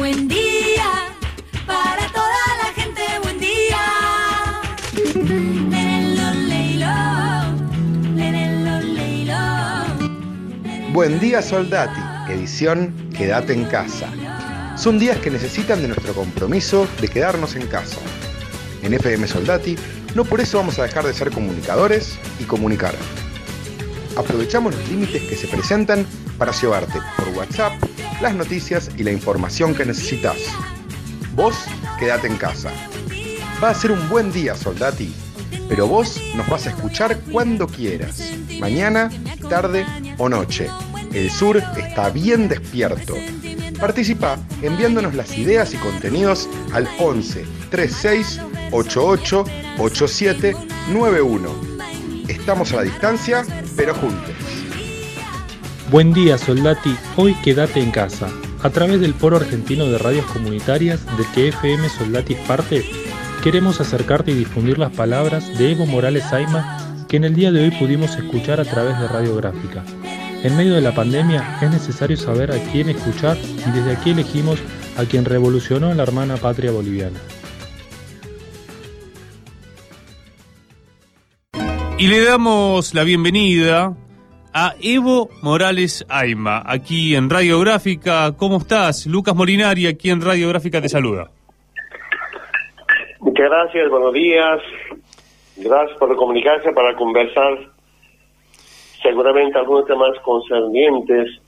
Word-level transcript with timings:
Buen 0.00 0.28
día, 0.28 1.14
para 1.66 2.06
toda 2.10 2.56
la 2.56 2.72
gente, 2.74 3.02
buen 3.22 3.38
día. 3.38 3.76
Buen 10.94 11.20
día 11.20 11.42
Soldati, 11.42 12.32
edición 12.32 13.10
Quédate 13.14 13.52
en 13.52 13.66
casa. 13.66 14.08
Son 14.78 14.98
días 14.98 15.18
que 15.18 15.30
necesitan 15.30 15.82
de 15.82 15.88
nuestro 15.88 16.14
compromiso 16.14 16.88
de 17.02 17.08
quedarnos 17.08 17.54
en 17.54 17.66
casa. 17.66 17.98
En 18.82 18.94
FM 18.94 19.26
Soldati, 19.26 19.76
no 20.14 20.24
por 20.24 20.40
eso 20.40 20.56
vamos 20.56 20.78
a 20.78 20.84
dejar 20.84 21.04
de 21.04 21.12
ser 21.12 21.30
comunicadores 21.30 22.18
y 22.38 22.44
comunicar. 22.44 22.94
Aprovechamos 24.16 24.74
los 24.74 24.88
límites 24.88 25.20
que 25.24 25.36
se 25.36 25.46
presentan 25.46 26.06
para 26.38 26.52
llevarte 26.52 26.98
por 27.18 27.28
WhatsApp 27.36 27.74
las 28.20 28.34
noticias 28.34 28.90
y 28.96 29.02
la 29.02 29.12
información 29.12 29.74
que 29.74 29.84
necesitas. 29.84 30.36
Vos, 31.34 31.56
quédate 31.98 32.26
en 32.26 32.36
casa. 32.36 32.70
Va 33.62 33.70
a 33.70 33.74
ser 33.74 33.92
un 33.92 34.08
buen 34.08 34.32
día, 34.32 34.54
Soldati, 34.54 35.12
pero 35.68 35.86
vos 35.86 36.20
nos 36.34 36.48
vas 36.48 36.66
a 36.66 36.70
escuchar 36.70 37.20
cuando 37.32 37.66
quieras, 37.66 38.32
mañana, 38.58 39.10
tarde 39.48 39.86
o 40.18 40.28
noche. 40.28 40.68
El 41.12 41.30
sur 41.30 41.62
está 41.76 42.10
bien 42.10 42.48
despierto. 42.48 43.14
Participa 43.78 44.38
enviándonos 44.62 45.14
las 45.14 45.36
ideas 45.36 45.72
y 45.74 45.78
contenidos 45.78 46.48
al 46.72 46.88
11 46.98 47.44
36 47.70 48.40
88 48.70 49.44
87 49.78 50.56
91. 50.92 51.70
Estamos 52.28 52.72
a 52.72 52.76
la 52.76 52.82
distancia, 52.82 53.44
pero 53.76 53.94
juntos. 53.94 54.29
Buen 55.90 56.12
día, 56.12 56.38
Soldati. 56.38 56.94
Hoy 57.16 57.34
quédate 57.42 57.80
en 57.80 57.90
casa. 57.90 58.28
A 58.62 58.70
través 58.70 59.00
del 59.00 59.12
Foro 59.12 59.38
Argentino 59.38 59.86
de 59.86 59.98
Radios 59.98 60.24
Comunitarias, 60.26 61.04
del 61.16 61.26
que 61.34 61.48
FM 61.48 61.88
Soldati 61.88 62.34
es 62.34 62.46
parte, 62.46 62.84
queremos 63.42 63.80
acercarte 63.80 64.30
y 64.30 64.34
difundir 64.34 64.78
las 64.78 64.92
palabras 64.92 65.58
de 65.58 65.72
Evo 65.72 65.86
Morales 65.86 66.32
Aima 66.32 66.78
que 67.08 67.16
en 67.16 67.24
el 67.24 67.34
día 67.34 67.50
de 67.50 67.64
hoy 67.64 67.70
pudimos 67.72 68.14
escuchar 68.14 68.60
a 68.60 68.64
través 68.64 69.00
de 69.00 69.08
Radiográfica. 69.08 69.82
En 70.44 70.56
medio 70.56 70.76
de 70.76 70.80
la 70.80 70.94
pandemia 70.94 71.58
es 71.60 71.72
necesario 71.72 72.16
saber 72.16 72.52
a 72.52 72.58
quién 72.70 72.88
escuchar 72.88 73.36
y 73.36 73.70
desde 73.72 73.90
aquí 73.90 74.10
elegimos 74.10 74.60
a 74.96 75.04
quien 75.06 75.24
revolucionó 75.24 75.92
la 75.92 76.04
hermana 76.04 76.36
patria 76.36 76.70
boliviana. 76.70 77.18
Y 81.98 82.06
le 82.06 82.22
damos 82.22 82.94
la 82.94 83.02
bienvenida 83.02 83.96
a 84.52 84.74
Evo 84.80 85.30
Morales 85.42 86.04
Aima, 86.08 86.62
aquí 86.64 87.14
en 87.14 87.30
Radiográfica. 87.30 88.36
¿Cómo 88.36 88.58
estás? 88.58 89.06
Lucas 89.06 89.34
Molinari, 89.34 89.86
aquí 89.86 90.10
en 90.10 90.20
Radiográfica 90.20 90.80
te 90.80 90.88
saluda. 90.88 91.30
Muchas 93.20 93.46
gracias, 93.50 93.90
buenos 93.90 94.12
días. 94.12 94.60
Gracias 95.56 95.98
por 95.98 96.14
comunicarse 96.16 96.72
para 96.72 96.96
conversar 96.96 97.70
seguramente 99.02 99.58
algunos 99.58 99.86
temas 99.86 100.18
concernientes 100.24 101.40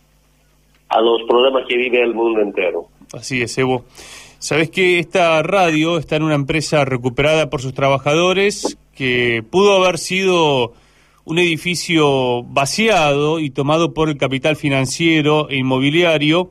a 0.89 1.01
los 1.01 1.23
problemas 1.29 1.65
que 1.69 1.77
vive 1.77 2.03
el 2.03 2.15
mundo 2.15 2.41
entero. 2.41 2.87
Así 3.13 3.43
es, 3.43 3.57
Evo. 3.59 3.85
Sabes 4.39 4.71
que 4.71 4.99
esta 4.99 5.43
radio 5.43 5.99
está 5.99 6.17
en 6.17 6.25
una 6.25 6.35
empresa 6.35 6.85
recuperada 6.85 7.49
por 7.49 7.61
sus 7.61 7.75
trabajadores 7.75 8.77
que 8.95 9.43
pudo 9.49 9.83
haber 9.83 9.99
sido 9.99 10.73
un 11.25 11.39
edificio 11.39 12.43
vaciado 12.43 13.39
y 13.39 13.51
tomado 13.51 13.95
por 13.95 14.09
el 14.09 14.17
capital 14.17 14.57
financiero 14.57 15.49
e 15.49 15.57
inmobiliario 15.57 16.51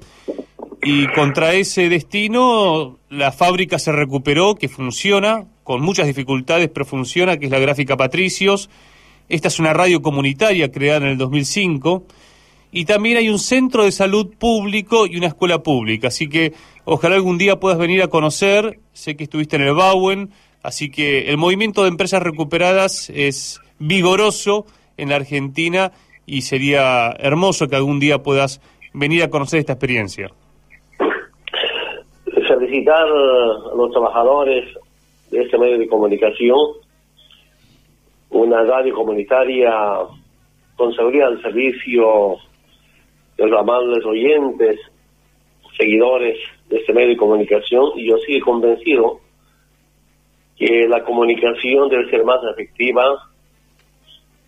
y 0.83 1.08
contra 1.08 1.53
ese 1.53 1.89
destino 1.89 2.97
la 3.09 3.31
fábrica 3.31 3.78
se 3.78 3.91
recuperó, 3.91 4.55
que 4.55 4.69
funciona, 4.69 5.45
con 5.63 5.81
muchas 5.81 6.08
dificultades, 6.08 6.69
pero 6.73 6.86
funciona, 6.86 7.38
que 7.38 7.45
es 7.45 7.52
la 7.52 7.59
Gráfica 7.59 7.97
Patricios. 7.97 8.69
Esta 9.29 9.50
es 9.50 9.59
una 9.59 9.73
radio 9.73 10.01
comunitaria 10.01 10.72
creada 10.72 11.06
en 11.06 11.12
el 11.12 11.17
2005 11.17 12.06
y 12.72 12.85
también 12.85 13.17
hay 13.17 13.29
un 13.29 13.40
centro 13.40 13.84
de 13.84 13.91
salud 13.91 14.34
público 14.38 15.06
y 15.06 15.17
una 15.17 15.28
escuela 15.28 15.62
pública, 15.62 16.07
así 16.07 16.28
que 16.28 16.53
ojalá 16.85 17.16
algún 17.16 17.38
día 17.38 17.59
puedas 17.59 17.78
venir 17.78 18.01
a 18.01 18.07
conocer, 18.07 18.79
sé 18.94 19.16
que 19.16 19.25
estuviste 19.25 19.57
en 19.57 19.63
el 19.63 19.73
Bauen, 19.73 20.31
así 20.63 20.90
que 20.90 21.29
el 21.29 21.38
movimiento 21.38 21.84
de 21.84 21.90
empresas 21.90 22.23
recuperadas 22.23 23.12
es 23.13 23.59
vigoroso 23.81 24.66
en 24.97 25.09
la 25.09 25.16
Argentina 25.16 25.92
y 26.25 26.42
sería 26.42 27.12
hermoso 27.19 27.68
que 27.68 27.75
algún 27.75 28.00
día 28.00 28.19
puedas 28.19 28.62
venir 28.94 29.24
a 29.24 29.30
conocer 29.30 29.59
esta 29.59 29.74
experiencia. 29.74 30.30
Felicitar 32.47 33.06
a 33.06 33.75
los 33.75 33.91
trabajadores 33.91 34.66
de 35.31 35.41
este 35.41 35.58
medio 35.58 35.78
de 35.78 35.88
comunicación, 35.88 36.58
una 38.30 38.64
radio 38.64 38.94
comunitaria 38.94 39.72
con 40.75 40.94
seguridad 40.94 41.30
al 41.30 41.41
servicio 41.41 42.38
de 43.38 43.47
los 43.47 43.59
amables 43.59 44.06
oyentes, 44.06 44.80
seguidores 45.78 46.38
de 46.70 46.78
este 46.78 46.94
medio 46.94 47.09
de 47.09 47.18
comunicación, 47.18 47.91
y 47.96 48.09
yo 48.09 48.18
sigo 48.18 48.46
convencido 48.46 49.20
que 50.58 50.88
la 50.88 51.03
comunicación 51.03 51.90
debe 51.90 52.09
ser 52.09 52.24
más 52.24 52.40
efectiva, 52.53 53.31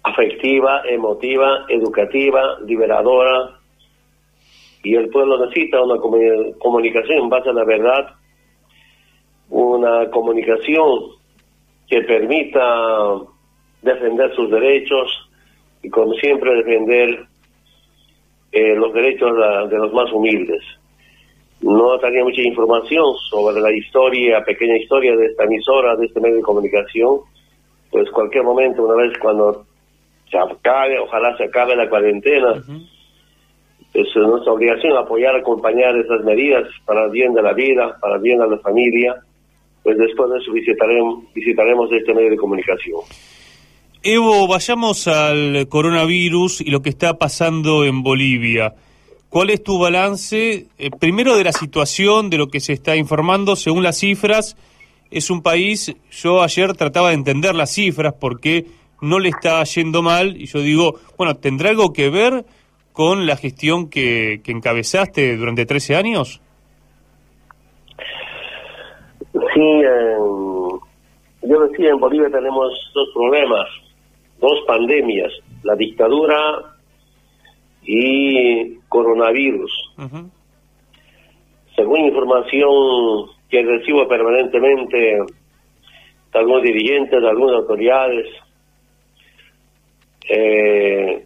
afectiva, 0.04 0.84
emotiva, 0.88 1.66
educativa, 1.70 2.60
liberadora, 2.66 3.60
y 4.84 4.96
el 4.96 5.10
pueblo 5.10 5.46
necesita 5.46 5.82
una 5.82 5.96
comu- 5.96 6.58
comunicación 6.60 7.20
en 7.20 7.30
base 7.30 7.50
a 7.50 7.54
la 7.54 7.64
verdad, 7.64 8.16
una 9.50 10.10
comunicación 10.10 10.88
que 11.88 12.02
permita 12.02 12.66
defender 13.82 14.34
sus 14.36 14.50
derechos 14.50 15.30
y 15.82 15.90
como 15.90 16.14
siempre 16.16 16.54
defender 16.56 17.26
eh, 18.52 18.76
los 18.76 18.94
derechos 18.94 19.32
de 19.70 19.78
los 19.78 19.94
más 19.94 20.12
humildes. 20.12 20.64
No 21.62 21.98
tenía 22.00 22.24
mucha 22.24 22.42
información 22.42 23.06
sobre 23.30 23.62
la 23.62 23.72
historia, 23.72 24.44
pequeña 24.44 24.78
historia 24.78 25.16
de 25.16 25.28
esta 25.28 25.46
emisora, 25.46 25.96
de 25.96 26.08
este 26.08 26.20
medio 26.20 26.38
de 26.38 26.42
comunicación, 26.42 27.20
pues 27.90 28.10
cualquier 28.12 28.44
momento, 28.44 28.84
una 28.84 28.96
vez 28.96 29.18
cuando 29.20 29.66
se 30.34 30.40
acabe, 30.40 30.98
ojalá 31.00 31.38
se 31.38 31.46
acabe 31.46 31.76
la 31.76 31.88
cuarentena, 31.88 32.62
es 33.94 34.08
nuestra 34.16 34.52
obligación 34.52 34.98
apoyar, 34.98 35.36
acompañar 35.36 35.96
esas 35.96 36.26
medidas 36.26 36.68
para 36.86 37.06
el 37.06 37.12
bien 37.12 37.34
de 37.34 37.44
la 37.44 37.54
vida, 37.54 37.96
para 38.02 38.16
el 38.16 38.22
bien 38.22 38.40
de 38.40 38.50
la 38.50 38.58
familia, 38.58 39.16
pues 39.84 39.98
después 39.98 40.32
de 40.32 40.40
eso 40.40 40.52
visitaremos, 40.52 41.32
visitaremos 41.34 41.92
este 41.92 42.14
medio 42.14 42.32
de 42.32 42.38
comunicación. 42.38 43.02
Evo, 44.02 44.48
vayamos 44.48 45.08
al 45.08 45.68
coronavirus 45.70 46.62
y 46.62 46.72
lo 46.72 46.82
que 46.82 46.90
está 46.90 47.18
pasando 47.18 47.86
en 47.86 48.02
Bolivia. 48.02 48.74
¿Cuál 49.30 49.50
es 49.50 49.64
tu 49.64 49.80
balance, 49.80 50.68
eh, 50.78 50.90
primero 51.00 51.38
de 51.38 51.44
la 51.44 51.54
situación, 51.54 52.30
de 52.30 52.38
lo 52.38 52.48
que 52.48 52.60
se 52.60 52.74
está 52.74 52.96
informando, 52.96 53.56
según 53.56 53.84
las 53.84 54.00
cifras? 54.00 54.58
Es 55.10 55.30
un 55.30 55.42
país, 55.42 55.96
yo 56.12 56.42
ayer 56.42 56.74
trataba 56.74 57.10
de 57.10 57.16
entender 57.16 57.56
las 57.56 57.74
cifras 57.74 58.14
porque 58.20 58.66
no 59.04 59.20
le 59.20 59.30
está 59.30 59.64
yendo 59.66 60.02
mal 60.02 60.38
y 60.38 60.46
yo 60.46 60.60
digo, 60.60 60.96
bueno, 61.18 61.36
¿tendrá 61.36 61.70
algo 61.70 61.92
que 61.92 62.10
ver 62.10 62.46
con 62.94 63.26
la 63.26 63.36
gestión 63.36 63.90
que, 63.90 64.42
que 64.44 64.52
encabezaste 64.52 65.36
durante 65.36 65.66
13 65.66 65.96
años? 65.96 66.42
Sí, 69.34 69.62
eh, 69.62 70.16
yo 71.42 71.60
decía, 71.68 71.90
en 71.90 72.00
Bolivia 72.00 72.30
tenemos 72.30 72.72
dos 72.94 73.10
problemas, 73.14 73.68
dos 74.40 74.60
pandemias, 74.66 75.34
la 75.64 75.76
dictadura 75.76 76.38
y 77.84 78.76
coronavirus. 78.88 79.72
Según 81.76 82.06
información 82.06 83.28
que 83.50 83.64
recibo 83.64 84.08
permanentemente 84.08 84.98
de 84.98 86.40
algunos 86.40 86.64
dirigentes, 86.64 87.22
de 87.22 87.30
algunas 87.30 87.58
autoridades, 87.58 88.28
eh, 90.30 91.26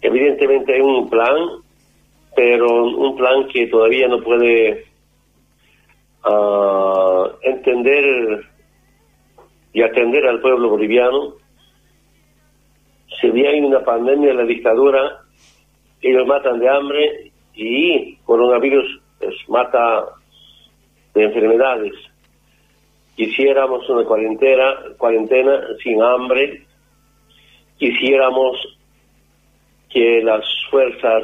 evidentemente 0.00 0.74
hay 0.74 0.80
un 0.80 1.08
plan, 1.08 1.36
pero 2.34 2.84
un 2.84 3.16
plan 3.16 3.46
que 3.48 3.66
todavía 3.66 4.08
no 4.08 4.20
puede 4.22 4.84
ah, 6.24 7.30
entender 7.42 8.44
y 9.72 9.82
atender 9.82 10.26
al 10.26 10.40
pueblo 10.40 10.70
boliviano. 10.70 11.34
Si 13.20 13.30
bien 13.30 13.46
hay 13.46 13.60
una 13.60 13.84
pandemia, 13.84 14.34
la 14.34 14.44
dictadura, 14.44 15.22
ellos 16.02 16.26
matan 16.26 16.58
de 16.58 16.68
hambre 16.68 17.32
y 17.54 18.16
coronavirus 18.24 19.00
pues, 19.18 19.34
mata 19.48 20.04
de 21.14 21.24
enfermedades. 21.24 21.94
Quisiéramos 23.16 23.88
una 23.88 24.04
cuarentena, 24.04 24.76
cuarentena 24.98 25.62
sin 25.82 26.02
hambre, 26.02 26.65
quisiéramos 27.78 28.56
que 29.90 30.22
las 30.22 30.44
fuerzas 30.70 31.22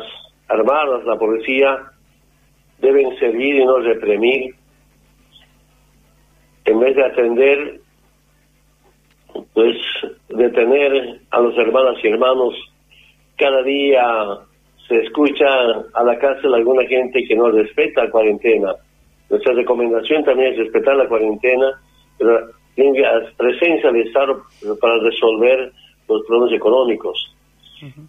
armadas, 0.49 1.05
la 1.05 1.17
policía, 1.17 1.79
deben 2.79 3.17
servir 3.19 3.57
y 3.57 3.65
no 3.65 3.79
reprimir, 3.79 4.55
en 6.65 6.81
vez 6.81 6.97
de 6.97 7.05
atender, 7.05 7.81
pues 9.55 9.77
detener 10.29 11.21
a 11.31 11.41
los 11.41 11.57
hermanas 11.59 11.97
y 12.03 12.09
hermanos. 12.09 12.55
Cada 13.37 13.63
día 13.63 14.05
se 14.89 14.99
escucha 14.99 15.47
a 15.95 16.05
la 16.05 16.19
cárcel 16.19 16.55
alguna 16.55 16.87
gente 16.87 17.25
que 17.25 17.35
no 17.35 17.51
respeta 17.51 18.05
la 18.05 18.11
cuarentena. 18.11 18.75
Nuestra 19.31 19.55
recomendación 19.55 20.25
también 20.25 20.53
es 20.53 20.59
respetar 20.59 20.97
la 20.97 21.09
cuarentena, 21.09 21.81
pero 22.19 22.51
tenga 22.75 23.23
presencia 23.37 23.91
del 23.91 24.07
Estado 24.07 24.43
para 24.81 24.99
resolver 24.99 25.73
los 26.19 26.27
problemas 26.27 26.53
económicos. 26.55 27.35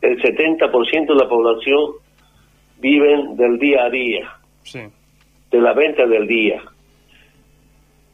El 0.01 0.21
70% 0.21 1.13
de 1.13 1.15
la 1.15 1.27
población 1.27 1.91
viven 2.79 3.35
del 3.37 3.57
día 3.57 3.85
a 3.85 3.89
día, 3.89 4.29
Sí. 4.63 4.79
de 5.51 5.59
la 5.61 5.73
venta 5.73 6.05
del 6.05 6.27
día. 6.27 6.61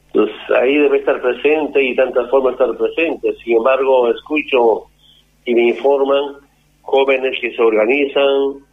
Entonces 0.07 0.35
ahí 0.55 0.77
debe 0.77 0.97
estar 0.99 1.21
presente 1.21 1.83
y 1.83 1.95
tantas 1.95 2.29
formas 2.29 2.53
estar 2.53 2.75
presente. 2.77 3.33
Sin 3.43 3.57
embargo, 3.57 4.09
escucho 4.09 4.85
y 5.45 5.53
me 5.53 5.67
informan 5.69 6.35
jóvenes 6.81 7.37
que 7.41 7.51
se 7.53 7.61
organizan 7.61 8.63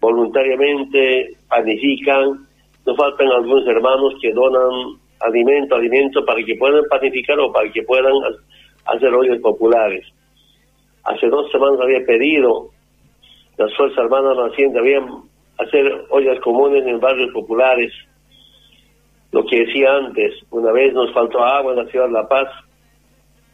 voluntariamente, 0.00 1.36
panifican. 1.48 2.46
Nos 2.86 2.96
faltan 2.96 3.28
algunos 3.28 3.66
hermanos 3.66 4.14
que 4.20 4.32
donan 4.32 4.98
alimento, 5.20 5.74
alimento 5.74 6.24
para 6.24 6.42
que 6.44 6.54
puedan 6.56 6.84
panificar 6.90 7.38
o 7.40 7.52
para 7.52 7.70
que 7.72 7.82
puedan 7.82 8.12
ha- 8.12 8.92
hacer 8.94 9.08
ollas 9.14 9.38
populares. 9.40 10.06
Hace 11.04 11.28
dos 11.28 11.50
semanas 11.50 11.80
había 11.80 12.04
pedido 12.06 12.70
las 13.56 13.72
Fuerzas 13.76 13.98
Armadas 13.98 14.36
Nacientes 14.36 14.80
habían 14.80 15.06
hacer 15.58 16.06
ollas 16.10 16.40
comunes 16.40 16.84
en 16.86 16.98
barrios 16.98 17.32
populares. 17.32 17.92
Lo 19.30 19.44
que 19.46 19.64
decía 19.64 19.94
antes, 19.94 20.34
una 20.50 20.72
vez 20.72 20.92
nos 20.92 21.12
faltó 21.12 21.40
agua 21.40 21.72
en 21.72 21.84
la 21.84 21.90
ciudad 21.90 22.06
de 22.06 22.12
La 22.12 22.28
Paz, 22.28 22.48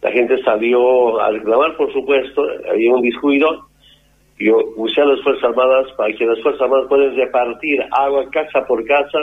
la 0.03 0.11
gente 0.11 0.43
salió 0.43 1.21
a 1.21 1.31
reclamar, 1.31 1.77
por 1.77 1.93
supuesto, 1.93 2.43
había 2.71 2.95
un 2.95 3.03
descuido, 3.03 3.67
yo 4.39 4.57
usé 4.77 5.03
a 5.03 5.07
las 5.07 5.21
Fuerzas 5.23 5.45
Armadas 5.45 5.93
para 5.97 6.15
que 6.15 6.25
las 6.25 6.41
Fuerzas 6.41 6.63
Armadas 6.63 6.87
puedan 6.89 7.15
repartir 7.15 7.83
agua 7.91 8.25
casa 8.31 8.67
por 8.67 8.83
casa 8.87 9.19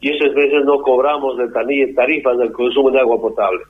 y 0.00 0.10
esas 0.10 0.34
veces 0.34 0.64
no 0.64 0.78
cobramos 0.78 1.36
de 1.38 1.48
tarifas 1.94 2.38
del 2.38 2.50
consumo 2.52 2.90
de 2.90 2.98
agua 2.98 3.20
potable. 3.20 3.62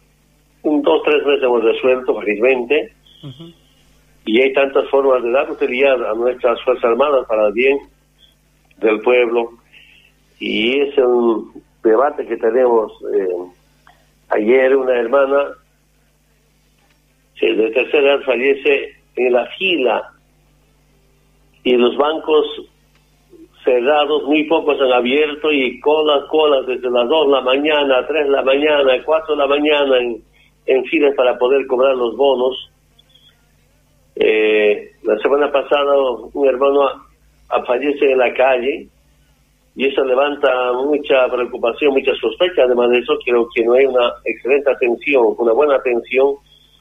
Un, 0.63 0.81
dos, 0.81 1.03
tres 1.03 1.27
meses 1.27 1.43
hemos 1.43 1.63
resuelto, 1.63 2.19
felizmente, 2.19 2.93
y 4.25 4.41
hay 4.41 4.53
tantas 4.53 4.89
formas 4.89 5.23
de 5.23 5.31
dar 5.31 5.51
utilidad 5.51 6.11
a 6.11 6.15
nuestras 6.15 6.63
Fuerzas 6.63 6.85
Armadas 6.85 7.27
para 7.27 7.49
el 7.49 7.53
bien 7.53 7.79
del 8.79 9.01
pueblo. 9.01 9.51
Y 10.39 10.81
es 10.81 10.97
un 10.99 11.53
debate 11.83 12.27
que 12.27 12.37
tenemos. 12.37 12.93
eh, 13.15 13.53
ayer 14.31 14.77
una 14.77 14.95
hermana 14.95 15.55
de 17.51 17.71
tercera 17.71 18.15
edad 18.15 18.25
fallece 18.25 18.95
en 19.17 19.33
la 19.33 19.47
fila 19.59 20.13
y 21.65 21.77
los 21.77 21.97
bancos 21.97 22.47
cerrados, 23.65 24.25
muy 24.25 24.45
pocos 24.45 24.81
han 24.81 24.93
abierto 24.93 25.51
y 25.53 25.81
colas, 25.81 26.25
colas 26.29 26.67
desde 26.67 26.91
las 26.91 27.09
2 27.09 27.27
de 27.27 27.33
la 27.33 27.41
mañana, 27.41 28.07
3 28.07 28.25
de 28.25 28.31
la 28.31 28.43
mañana, 28.43 28.93
4 29.05 29.35
de 29.35 29.41
la 29.41 29.47
mañana 29.47 29.99
en, 29.99 30.23
en 30.67 30.85
filas 30.85 31.15
para 31.17 31.39
poder 31.39 31.67
cobrar 31.67 31.95
los 31.97 32.17
bonos. 32.17 32.72
Eh, 34.25 34.93
la 35.03 35.19
semana 35.19 35.51
pasada 35.51 35.95
un 36.33 36.47
hermano 36.47 36.87
fallece 37.67 38.13
en 38.13 38.19
la 38.19 38.33
calle 38.33 38.87
y 39.75 39.87
eso 39.87 40.05
levanta 40.05 40.49
mucha 40.75 41.27
preocupación, 41.29 41.93
mucha 41.93 42.13
sospecha. 42.21 42.63
Además 42.63 42.91
de 42.91 42.99
eso, 42.99 43.15
creo 43.25 43.49
que 43.53 43.65
no 43.65 43.75
hay 43.75 43.87
una 43.87 44.13
excelente 44.25 44.71
atención, 44.71 45.35
una 45.39 45.53
buena 45.53 45.75
atención 45.75 46.35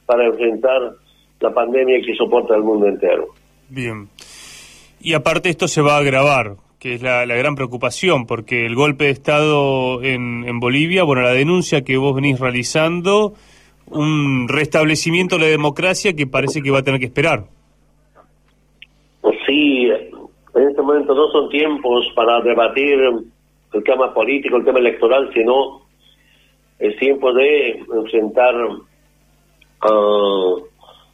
para 0.06 0.28
enfrentar 0.28 0.92
la 1.40 1.52
pandemia 1.52 2.00
que 2.06 2.14
soporta 2.16 2.56
el 2.56 2.64
mundo 2.64 2.88
entero. 2.88 3.30
Bien. 3.70 4.08
Y 5.00 5.14
aparte 5.14 5.50
esto 5.50 5.68
se 5.68 5.82
va 5.82 5.96
a 5.96 6.00
agravar, 6.00 6.58
que 6.80 6.94
es 6.94 7.02
la, 7.02 7.26
la 7.26 7.36
gran 7.36 7.56
preocupación, 7.56 8.28
porque 8.28 8.68
el 8.68 8.76
golpe 8.76 9.06
de 9.06 9.12
Estado 9.12 10.04
en, 10.04 10.44
en 10.48 10.60
Bolivia, 10.60 11.04
bueno, 11.04 11.24
la 11.24 11.34
denuncia 11.34 11.82
que 11.82 11.98
vos 11.98 12.14
venís 12.14 12.40
realizando, 12.40 13.34
un 13.92 14.48
restablecimiento 14.48 15.38
de 15.38 15.44
la 15.44 15.48
democracia 15.50 16.14
que 16.14 16.28
parece 16.28 16.62
que 16.62 16.72
va 16.72 16.80
a 16.80 16.84
tener 16.84 17.00
que 17.00 17.08
esperar. 17.08 17.44
Sí, 19.46 19.90
en 20.56 20.68
este 20.70 20.82
momento 20.82 21.14
no 21.14 21.28
son 21.32 21.50
tiempos 21.50 22.12
para 22.16 22.42
debatir 22.42 23.00
el 23.74 23.84
tema 23.84 24.14
político, 24.14 24.58
el 24.58 24.66
tema 24.66 24.80
electoral, 24.80 25.30
sino 25.34 25.82
es 26.80 26.98
tiempo 26.98 27.32
de 27.34 27.84
enfrentar 27.94 28.56
ah, 29.82 30.56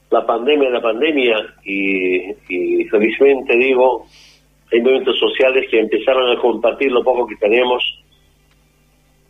la 0.09 0.25
pandemia, 0.25 0.69
la 0.69 0.81
pandemia 0.81 1.35
y, 1.65 2.31
y 2.49 2.85
felizmente 2.85 3.57
digo, 3.57 4.05
hay 4.71 4.81
movimientos 4.81 5.17
sociales 5.19 5.65
que 5.69 5.79
empezaron 5.79 6.29
a 6.29 6.39
compartir 6.39 6.91
lo 6.91 7.03
poco 7.03 7.27
que 7.27 7.35
tenemos. 7.35 7.83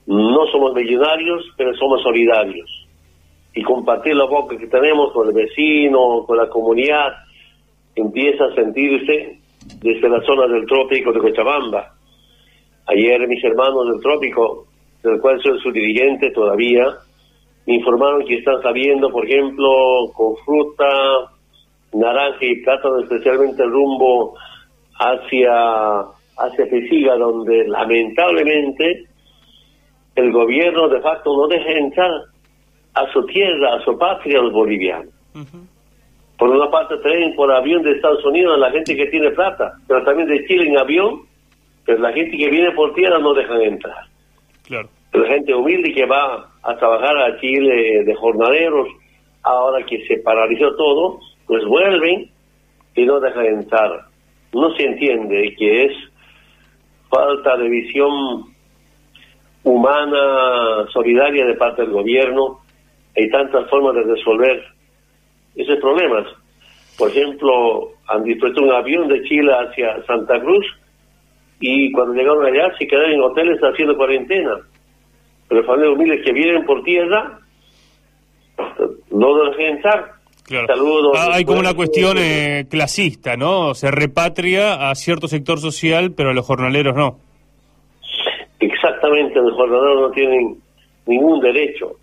No 0.07 0.47
somos 0.47 0.73
millonarios, 0.73 1.44
pero 1.57 1.75
somos 1.75 2.01
solidarios. 2.01 2.76
Y 3.57 3.63
compartir 3.63 4.13
lo 4.13 4.30
poco 4.30 4.56
que 4.56 4.68
tenemos 4.68 5.12
con 5.13 5.30
el 5.30 5.33
vecino, 5.33 6.24
con 6.27 6.38
la 6.38 6.48
comunidad, 6.48 7.12
empieza 7.95 8.45
a 8.45 8.54
sentirse 8.54 9.39
desde 9.81 10.07
la 10.07 10.21
zona 10.21 10.45
del 10.45 10.68
trópico 10.68 11.12
de 11.12 11.19
Cochabamba. 11.19 11.92
Ayer 12.86 13.27
mis 13.27 13.44
hermanos 13.44 13.88
del 13.88 14.00
trópico, 14.00 14.68
del 15.01 15.19
cual 15.19 15.42
soy 15.42 15.59
su 15.59 15.71
dirigente 15.71 16.30
todavía, 16.30 16.86
me 17.65 17.77
informaron 17.77 18.25
que 18.27 18.36
están 18.36 18.62
saliendo, 18.62 19.09
por 19.09 19.25
ejemplo, 19.25 19.68
con 20.13 20.36
fruta, 20.45 21.31
naranja 21.94 22.45
y 22.45 22.62
plátano, 22.62 23.00
especialmente 23.00 23.63
rumbo 23.63 24.36
hacia, 25.00 26.01
hacia 26.38 27.15
donde 27.18 27.68
lamentablemente 27.68 29.06
el 30.13 30.31
gobierno 30.31 30.89
de 30.89 31.01
facto 31.01 31.36
no 31.36 31.48
deja 31.48 31.71
entrar 31.71 32.12
a 32.97 33.11
su 33.13 33.25
tierra, 33.25 33.75
a 33.75 33.83
su 33.83 33.97
patria, 33.97 34.39
a 34.39 34.44
los 34.44 34.53
bolivianos. 34.53 35.13
Por 36.38 36.49
una 36.49 36.69
parte 36.69 36.97
traen 36.97 37.35
por 37.35 37.51
avión 37.51 37.81
de 37.83 37.91
Estados 37.91 38.23
Unidos 38.25 38.55
a 38.55 38.57
la 38.57 38.71
gente 38.71 38.95
que 38.95 39.07
tiene 39.07 39.31
plata, 39.31 39.73
pero 39.88 40.03
también 40.03 40.27
de 40.27 40.45
Chile 40.45 40.67
en 40.67 40.77
avión, 40.77 41.21
pero 41.85 41.99
la 41.99 42.13
gente 42.13 42.38
que 42.38 42.49
viene 42.49 42.71
por 42.71 42.94
tierra 42.94 43.19
no 43.19 43.33
dejan 43.33 43.61
entrar. 43.61 44.05
Claro. 44.65 44.89
La 45.13 45.27
gente 45.27 45.54
humilde 45.54 45.94
que 45.94 46.06
va 46.06 46.49
a 46.63 46.75
trabajar 46.77 47.18
a 47.18 47.39
Chile 47.39 48.04
de 48.04 48.16
jornaleros, 48.16 48.87
ahora 49.44 49.85
que 49.85 50.06
se 50.07 50.18
paralizó 50.18 50.75
todo, 50.75 51.19
pues 51.45 51.63
vuelven 51.66 52.30
y 52.95 53.06
no 53.06 53.19
dejan 53.19 53.45
entrar. 53.45 54.06
No 54.54 54.73
se 54.75 54.83
entiende 54.83 55.56
que 55.57 55.85
es 55.85 55.94
falta 57.09 57.57
de 57.57 57.69
visión 57.69 58.45
humana, 59.63 60.87
solidaria 60.92 61.45
de 61.45 61.56
parte 61.56 61.81
del 61.83 61.92
gobierno. 61.92 62.59
Hay 63.18 63.30
tantas 63.30 63.69
formas 63.69 63.95
de 63.95 64.04
resolver 64.14 64.64
esos 65.56 65.80
problemas. 65.80 66.28
Por 66.97 67.09
ejemplo, 67.09 67.92
han 68.07 68.24
dispuesto 68.24 68.62
un 68.64 68.71
avión 68.71 69.07
de 69.07 69.21
Chile 69.24 69.52
hacia 69.54 70.04
Santa 70.06 70.40
Cruz 70.40 70.66
y 71.59 71.92
cuando 71.92 72.14
llegaron 72.14 72.45
allá 72.45 72.76
se 72.78 72.88
quedaron 72.88 73.12
en 73.12 73.21
hoteles 73.21 73.59
haciendo 73.59 73.97
cuarentena. 73.97 74.57
Pero 75.47 75.64
familias 75.64 75.95
humildes 75.95 76.26
que 76.26 76.33
vienen 76.33 76.66
por 76.66 76.83
tierra 76.83 77.40
no 79.12 79.45
dejan 79.45 79.66
entrar. 79.66 80.12
Claro. 80.44 80.68
Saludos. 80.68 81.18
Ah, 81.18 81.30
hay 81.33 81.44
como 81.44 81.59
una 81.59 81.74
cuestión 81.74 82.18
eh, 82.18 82.66
clasista, 82.69 83.36
¿no? 83.36 83.74
Se 83.74 83.92
repatria 83.92 84.90
a 84.90 84.95
cierto 84.95 85.28
sector 85.28 85.59
social, 85.59 86.14
pero 86.16 86.30
a 86.30 86.33
los 86.33 86.45
jornaleros 86.45 86.95
no. 86.95 87.19
Exactamente, 88.59 89.40
los 89.40 89.54
jornaleros 89.54 90.02
no 90.02 90.12
tienen 90.12 90.57
ningún 91.06 91.40
derecho. 91.42 91.97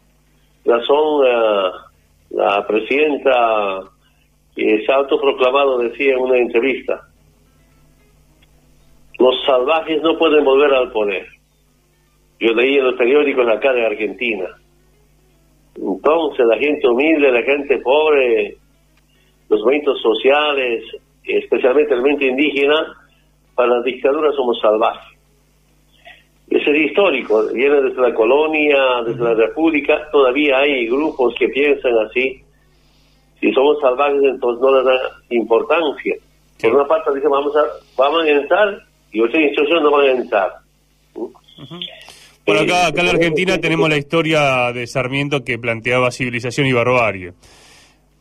Razón, 0.64 1.24
la, 1.24 1.72
la 2.30 2.66
presidenta 2.66 3.80
que 4.54 4.84
se 4.84 4.92
ha 4.92 4.96
autoproclamado 4.96 5.78
decía 5.78 6.14
en 6.14 6.20
una 6.20 6.38
entrevista, 6.38 7.08
los 9.18 9.44
salvajes 9.44 10.02
no 10.02 10.16
pueden 10.18 10.44
volver 10.44 10.72
al 10.74 10.90
poder. 10.92 11.26
Yo 12.40 12.52
leí 12.52 12.76
en 12.76 12.84
los 12.84 12.94
periódicos 12.96 13.46
acá 13.48 13.72
de 13.72 13.86
Argentina. 13.86 14.46
Entonces 15.76 16.46
la 16.46 16.58
gente 16.58 16.88
humilde, 16.88 17.32
la 17.32 17.42
gente 17.42 17.78
pobre, 17.78 18.56
los 19.48 19.60
movimientos 19.60 20.00
sociales, 20.00 20.84
especialmente 21.24 21.94
el 21.94 22.00
movimiento 22.00 22.26
indígena, 22.26 22.96
para 23.54 23.76
las 23.76 23.84
dictaduras 23.84 24.34
somos 24.34 24.58
salvajes. 24.60 25.13
Es 26.66 26.90
histórico, 26.90 27.46
viene 27.52 27.82
desde 27.82 28.00
la 28.00 28.14
colonia, 28.14 28.78
desde 29.06 29.22
la 29.22 29.34
república, 29.34 30.08
todavía 30.10 30.58
hay 30.58 30.86
grupos 30.86 31.34
que 31.38 31.48
piensan 31.48 31.92
así. 31.98 32.42
Si 33.40 33.52
somos 33.52 33.78
salvajes, 33.80 34.22
entonces 34.22 34.62
no 34.62 34.76
les 34.76 34.84
da 34.84 34.98
importancia. 35.30 36.14
Por 36.62 36.74
una 36.74 36.86
parte 36.86 37.14
dicen, 37.14 37.30
vamos 37.30 37.54
a, 37.54 37.64
vamos 37.98 38.24
a 38.24 38.30
entrar 38.30 38.78
y 39.12 39.20
otras 39.20 39.42
instituciones 39.42 39.82
no 39.82 39.90
van 39.90 40.06
a 40.06 40.10
entrar. 40.12 40.52
Por 42.44 42.56
acá, 42.56 42.86
acá 42.86 43.00
en 43.00 43.06
la 43.06 43.12
Argentina 43.12 43.58
tenemos 43.58 43.88
la 43.88 43.98
historia 43.98 44.72
de 44.72 44.86
Sarmiento 44.86 45.44
que 45.44 45.58
planteaba 45.58 46.10
civilización 46.10 46.66
y 46.66 46.72
barbarie. 46.72 47.32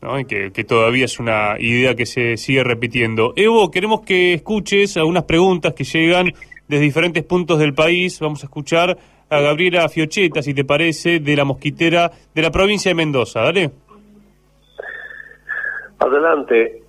¿no? 0.02 0.20
Y 0.20 0.26
que, 0.26 0.52
que 0.52 0.66
todavía 0.66 1.06
es 1.06 1.20
una 1.20 1.56
idea 1.60 1.96
que 1.96 2.06
se 2.06 2.36
sigue 2.36 2.64
repitiendo. 2.64 3.34
Evo, 3.38 3.72
queremos 3.72 4.02
que 4.02 4.34
escuches 4.34 4.98
algunas 4.98 5.24
preguntas 5.24 5.74
que 5.74 5.86
llegan 5.86 6.34
desde 6.74 6.86
diferentes 6.86 7.24
puntos 7.24 7.60
del 7.60 7.74
país. 7.74 8.20
Vamos 8.20 8.42
a 8.44 8.48
escuchar 8.48 8.98
a 9.30 9.39
Gabriela 9.39 9.88
Fiocheta, 9.89 10.42
si 10.42 10.53
te 10.53 10.65
parece, 10.65 11.20
de 11.20 11.36
la 11.36 11.46
mosquitera 11.46 12.12
de 12.34 12.42
la 12.42 12.51
provincia 12.51 12.89
de 12.89 12.96
Mendoza. 12.96 13.42
Dale. 13.42 13.72
Adelante. 16.00 16.82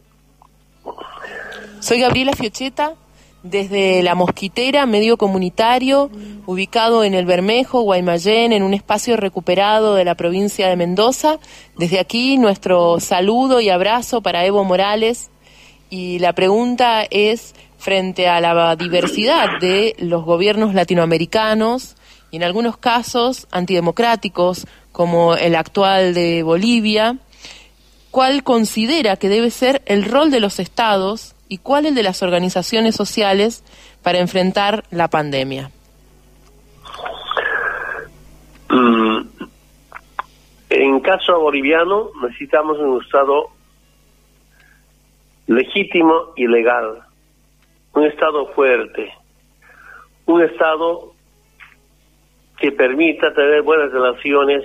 Soy 1.81 2.01
Gabriela 2.01 2.33
Fiocheta, 2.33 2.95
desde 3.43 4.03
La 4.03 4.15
Mosquitera, 4.15 4.87
medio 4.87 5.19
comunitario, 5.19 6.11
ubicado 6.47 7.05
en 7.05 7.13
el 7.13 7.27
Bermejo, 7.27 7.83
Guaymallén, 7.83 8.55
en 8.55 8.63
un 8.63 8.73
espacio 8.73 9.19
recuperado 9.19 9.95
de 9.95 10.07
la 10.07 10.15
provincia 10.15 10.67
de 10.67 10.77
Mendoza. 10.77 11.39
Desde 11.77 12.01
aquí, 12.01 12.39
nuestro 12.39 13.01
saludo 13.01 13.61
y 13.61 13.69
abrazo 13.69 14.23
para 14.23 14.47
Evo 14.47 14.65
Morales. 14.65 15.31
Y 15.91 16.19
la 16.21 16.33
pregunta 16.33 17.05
es, 17.11 17.55
frente 17.85 18.29
a 18.29 18.41
la 18.41 18.77
diversidad 18.77 19.61
de 19.61 19.95
los 19.99 20.25
gobiernos 20.25 20.73
latinoamericanos, 20.73 21.97
y 22.31 22.37
en 22.37 22.43
algunos 22.43 22.79
casos 22.79 23.47
antidemocráticos, 23.53 24.67
como 24.91 25.37
el 25.37 25.55
actual 25.55 26.15
de 26.15 26.43
Bolivia, 26.43 27.19
¿cuál 28.11 28.43
considera 28.43 29.17
que 29.17 29.29
debe 29.29 29.51
ser 29.51 29.83
el 29.85 30.07
rol 30.07 30.31
de 30.31 30.41
los 30.41 30.61
estados 30.61 31.35
y 31.47 31.59
cuál 31.59 31.85
el 31.85 31.95
de 31.95 32.03
las 32.03 32.23
organizaciones 32.23 32.95
sociales 32.95 33.63
para 34.03 34.19
enfrentar 34.19 34.85
la 34.91 35.09
pandemia? 35.09 35.71
Mm, 38.71 39.21
En 40.71 41.01
caso 41.01 41.39
boliviano 41.39 42.11
necesitamos 42.23 42.79
un 42.79 43.03
Estado 43.03 43.51
legítimo 45.47 46.33
y 46.35 46.47
legal, 46.47 47.04
un 47.95 48.05
Estado 48.05 48.47
fuerte, 48.49 49.13
un 50.27 50.43
Estado 50.43 51.13
que 52.59 52.73
permita 52.73 53.33
tener 53.33 53.63
buenas 53.63 53.93
relaciones 53.93 54.65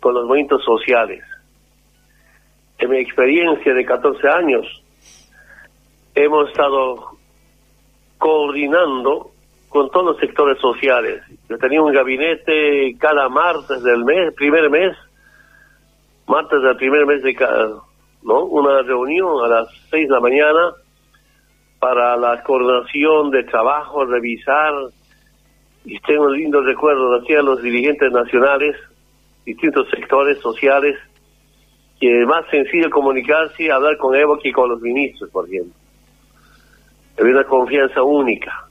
con 0.00 0.14
los 0.14 0.24
movimientos 0.24 0.64
sociales. 0.64 1.22
En 2.78 2.90
mi 2.90 2.98
experiencia 2.98 3.72
de 3.72 3.84
14 3.84 4.28
años, 4.28 4.82
hemos 6.14 6.48
estado 6.48 7.16
coordinando 8.18 9.30
con 9.68 9.90
todos 9.90 10.06
los 10.06 10.18
sectores 10.18 10.58
sociales. 10.58 11.22
Yo 11.48 11.58
tenía 11.58 11.82
un 11.82 11.92
gabinete 11.92 12.96
cada 12.98 13.28
martes 13.28 13.82
del 13.82 14.04
mes, 14.04 14.34
primer 14.34 14.70
mes, 14.70 14.96
martes 16.26 16.62
del 16.62 16.76
primer 16.76 17.06
mes 17.06 17.22
de 17.22 17.34
cada, 17.34 17.82
¿no? 18.22 18.44
Una 18.44 18.82
reunión 18.82 19.44
a 19.44 19.48
las 19.48 19.68
seis 19.90 20.08
de 20.08 20.14
la 20.14 20.20
mañana 20.20 20.72
para 21.78 22.16
la 22.16 22.42
coordinación 22.42 23.30
de 23.30 23.44
trabajo, 23.44 24.04
revisar, 24.04 24.72
y 25.84 25.98
tengo 26.00 26.28
lindos 26.30 26.64
recuerdos, 26.64 27.22
hacían 27.22 27.44
los 27.44 27.62
dirigentes 27.62 28.10
nacionales, 28.10 28.76
distintos 29.44 29.88
sectores 29.90 30.38
sociales, 30.40 30.98
que 32.00 32.22
es 32.22 32.26
más 32.26 32.44
sencillo 32.50 32.90
comunicarse 32.90 33.64
y 33.64 33.70
hablar 33.70 33.96
con 33.96 34.14
Evo 34.14 34.38
que 34.38 34.52
con 34.52 34.68
los 34.68 34.80
ministros, 34.80 35.30
por 35.30 35.46
ejemplo. 35.46 35.72
Había 37.18 37.32
una 37.34 37.44
confianza 37.44 38.02
única. 38.02 38.68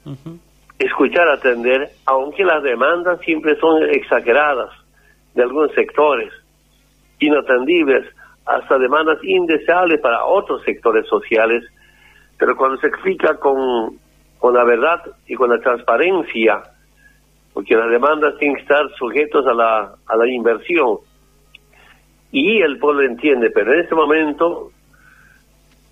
Escuchar, 0.78 1.28
atender, 1.30 1.90
aunque 2.06 2.44
las 2.44 2.62
demandas 2.62 3.20
siempre 3.22 3.56
son 3.60 3.84
exageradas 3.90 4.70
de 5.34 5.44
algunos 5.44 5.72
sectores, 5.72 6.32
inatendibles, 7.20 8.06
hasta 8.46 8.78
demandas 8.78 9.18
indeseables 9.24 10.00
para 10.02 10.26
otros 10.26 10.62
sectores 10.64 11.08
sociales, 11.08 11.64
pero 12.38 12.56
cuando 12.56 12.78
se 12.78 12.88
explica 12.88 13.38
con, 13.38 13.98
con 14.40 14.54
la 14.54 14.64
verdad 14.64 15.02
y 15.28 15.36
con 15.36 15.50
la 15.50 15.60
transparencia, 15.60 16.64
porque 17.54 17.76
las 17.76 17.90
demandas 17.90 18.38
tienen 18.38 18.58
que 18.58 18.64
estar 18.64 18.90
sujetos 18.98 19.46
a 19.48 19.54
la, 19.54 19.96
a 20.06 20.16
la 20.16 20.28
inversión, 20.28 20.98
y 22.32 22.62
el 22.62 22.78
pueblo 22.80 23.04
entiende, 23.04 23.50
pero 23.50 23.74
en 23.74 23.80
este 23.80 23.96
momento 23.96 24.72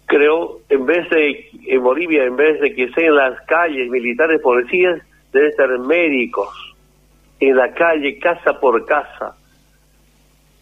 creo, 0.05 0.59
en 0.69 0.85
vez 0.85 1.09
de, 1.09 1.49
en 1.67 1.81
Bolivia, 1.81 2.25
en 2.25 2.35
vez 2.35 2.59
de 2.59 2.75
que 2.75 2.89
sean 2.89 3.15
las 3.15 3.39
calles 3.47 3.89
militares, 3.89 4.41
policías, 4.41 5.01
deben 5.31 5.49
estar 5.49 5.79
médicos 5.79 6.49
en 7.39 7.55
la 7.55 7.73
calle, 7.73 8.19
casa 8.19 8.59
por 8.59 8.85
casa, 8.85 9.35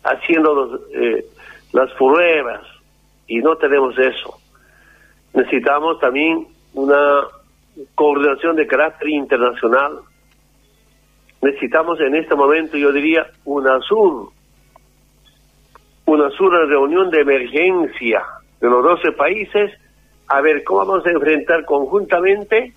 haciendo 0.03 0.53
los, 0.53 0.81
eh, 0.93 1.25
las 1.73 1.91
pruebas, 1.93 2.61
y 3.27 3.39
no 3.39 3.55
tenemos 3.55 3.97
eso. 3.97 4.40
Necesitamos 5.33 6.00
también 6.00 6.47
una 6.73 7.27
coordinación 7.95 8.55
de 8.55 8.67
carácter 8.67 9.09
internacional. 9.09 10.00
Necesitamos 11.41 12.00
en 12.01 12.15
este 12.15 12.35
momento, 12.35 12.77
yo 12.77 12.91
diría, 12.91 13.27
una 13.45 13.79
sur, 13.81 14.29
una 16.05 16.29
sur 16.31 16.51
reunión 16.67 17.09
de 17.09 17.21
emergencia 17.21 18.23
de 18.59 18.69
los 18.69 18.83
12 18.83 19.13
países, 19.13 19.71
a 20.27 20.41
ver 20.41 20.63
cómo 20.63 20.85
vamos 20.85 21.05
a 21.05 21.11
enfrentar 21.11 21.65
conjuntamente 21.65 22.73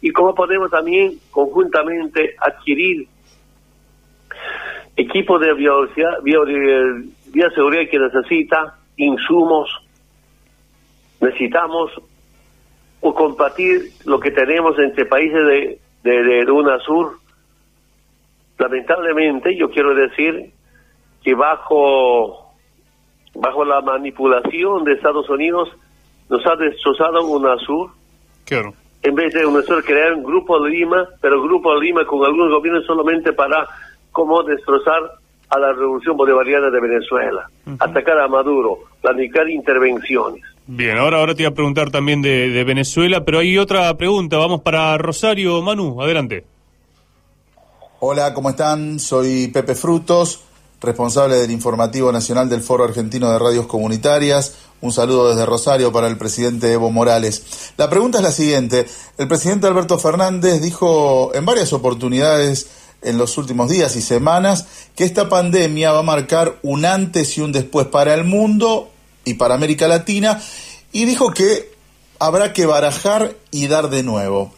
y 0.00 0.10
cómo 0.10 0.34
podemos 0.34 0.70
también 0.70 1.18
conjuntamente 1.30 2.34
adquirir 2.38 3.08
equipos 4.96 5.40
de 5.40 5.54
bioseguridad, 5.54 6.22
bioseguridad 7.32 7.90
que 7.90 7.98
necesita, 7.98 8.78
insumos, 8.96 9.83
necesitamos 11.24 11.90
o 13.00 13.14
compartir 13.14 13.90
lo 14.04 14.18
que 14.20 14.30
tenemos 14.30 14.78
entre 14.78 15.04
países 15.06 15.46
de, 15.46 15.78
de, 16.02 16.22
de 16.44 16.50
UNASUR. 16.50 17.18
Lamentablemente, 18.58 19.56
yo 19.56 19.70
quiero 19.70 19.94
decir 19.94 20.52
que 21.22 21.34
bajo 21.34 22.44
bajo 23.34 23.64
la 23.64 23.80
manipulación 23.80 24.84
de 24.84 24.92
Estados 24.92 25.28
Unidos, 25.28 25.68
nos 26.28 26.46
ha 26.46 26.56
destrozado 26.56 27.26
UNASUR. 27.26 27.90
Claro. 28.44 28.74
En 29.02 29.14
vez 29.14 29.34
de 29.34 29.44
UNASUR 29.44 29.84
crear 29.84 30.14
un 30.14 30.22
grupo 30.22 30.62
de 30.62 30.70
Lima, 30.70 31.08
pero 31.20 31.42
grupo 31.42 31.74
de 31.74 31.80
Lima 31.80 32.06
con 32.06 32.24
algunos 32.24 32.50
gobiernos 32.50 32.86
solamente 32.86 33.32
para 33.32 33.66
cómo 34.12 34.42
destrozar 34.42 35.02
a 35.50 35.58
la 35.58 35.72
revolución 35.72 36.16
bolivariana 36.16 36.70
de 36.70 36.80
Venezuela, 36.80 37.48
atacar 37.78 38.18
a 38.18 38.28
Maduro, 38.28 38.78
planificar 39.02 39.48
intervenciones. 39.48 40.42
Bien, 40.66 40.96
ahora, 40.96 41.18
ahora 41.18 41.34
te 41.34 41.42
iba 41.42 41.50
a 41.50 41.54
preguntar 41.54 41.90
también 41.90 42.22
de, 42.22 42.48
de 42.48 42.64
Venezuela, 42.64 43.24
pero 43.24 43.40
hay 43.40 43.58
otra 43.58 43.94
pregunta. 43.98 44.38
Vamos 44.38 44.62
para 44.62 44.96
Rosario. 44.96 45.60
Manu, 45.60 46.00
adelante. 46.00 46.46
Hola, 48.00 48.32
¿cómo 48.32 48.50
están? 48.50 48.98
Soy 48.98 49.48
Pepe 49.48 49.74
Frutos, 49.74 50.40
responsable 50.80 51.36
del 51.36 51.50
informativo 51.50 52.12
nacional 52.12 52.48
del 52.48 52.62
Foro 52.62 52.84
Argentino 52.84 53.30
de 53.30 53.38
Radios 53.38 53.66
Comunitarias. 53.66 54.54
Un 54.80 54.92
saludo 54.92 55.30
desde 55.30 55.44
Rosario 55.44 55.92
para 55.92 56.08
el 56.08 56.16
presidente 56.16 56.72
Evo 56.72 56.90
Morales. 56.90 57.72
La 57.76 57.90
pregunta 57.90 58.18
es 58.18 58.24
la 58.24 58.32
siguiente. 58.32 58.86
El 59.18 59.28
presidente 59.28 59.66
Alberto 59.66 59.98
Fernández 59.98 60.62
dijo 60.62 61.34
en 61.34 61.44
varias 61.44 61.74
oportunidades 61.74 62.68
en 63.02 63.18
los 63.18 63.36
últimos 63.36 63.68
días 63.68 63.96
y 63.96 64.02
semanas 64.02 64.66
que 64.96 65.04
esta 65.04 65.28
pandemia 65.28 65.92
va 65.92 65.98
a 65.98 66.02
marcar 66.02 66.58
un 66.62 66.86
antes 66.86 67.36
y 67.36 67.42
un 67.42 67.52
después 67.52 67.86
para 67.86 68.14
el 68.14 68.24
mundo 68.24 68.90
y 69.24 69.34
para 69.34 69.54
América 69.54 69.88
Latina 69.88 70.40
y 70.92 71.04
dijo 71.04 71.32
que 71.32 71.70
habrá 72.18 72.52
que 72.52 72.66
barajar 72.66 73.32
y 73.50 73.66
dar 73.66 73.90
de 73.90 74.02
nuevo. 74.02 74.52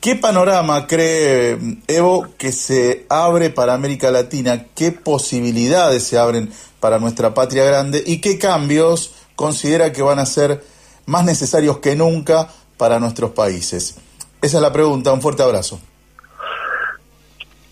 ¿Qué 0.00 0.14
panorama 0.14 0.86
cree 0.86 1.58
Evo 1.88 2.28
que 2.38 2.52
se 2.52 3.06
abre 3.08 3.50
para 3.50 3.74
América 3.74 4.10
Latina? 4.10 4.66
¿Qué 4.74 4.92
posibilidades 4.92 6.04
se 6.04 6.18
abren 6.18 6.50
para 6.78 6.98
nuestra 6.98 7.34
patria 7.34 7.64
grande? 7.64 8.04
¿Y 8.06 8.20
qué 8.20 8.38
cambios 8.38 9.14
considera 9.34 9.92
que 9.92 10.02
van 10.02 10.20
a 10.20 10.26
ser 10.26 10.62
más 11.06 11.24
necesarios 11.24 11.78
que 11.78 11.96
nunca 11.96 12.48
para 12.76 13.00
nuestros 13.00 13.32
países? 13.32 13.98
Esa 14.40 14.58
es 14.58 14.62
la 14.62 14.72
pregunta. 14.72 15.12
Un 15.12 15.22
fuerte 15.22 15.42
abrazo. 15.42 15.80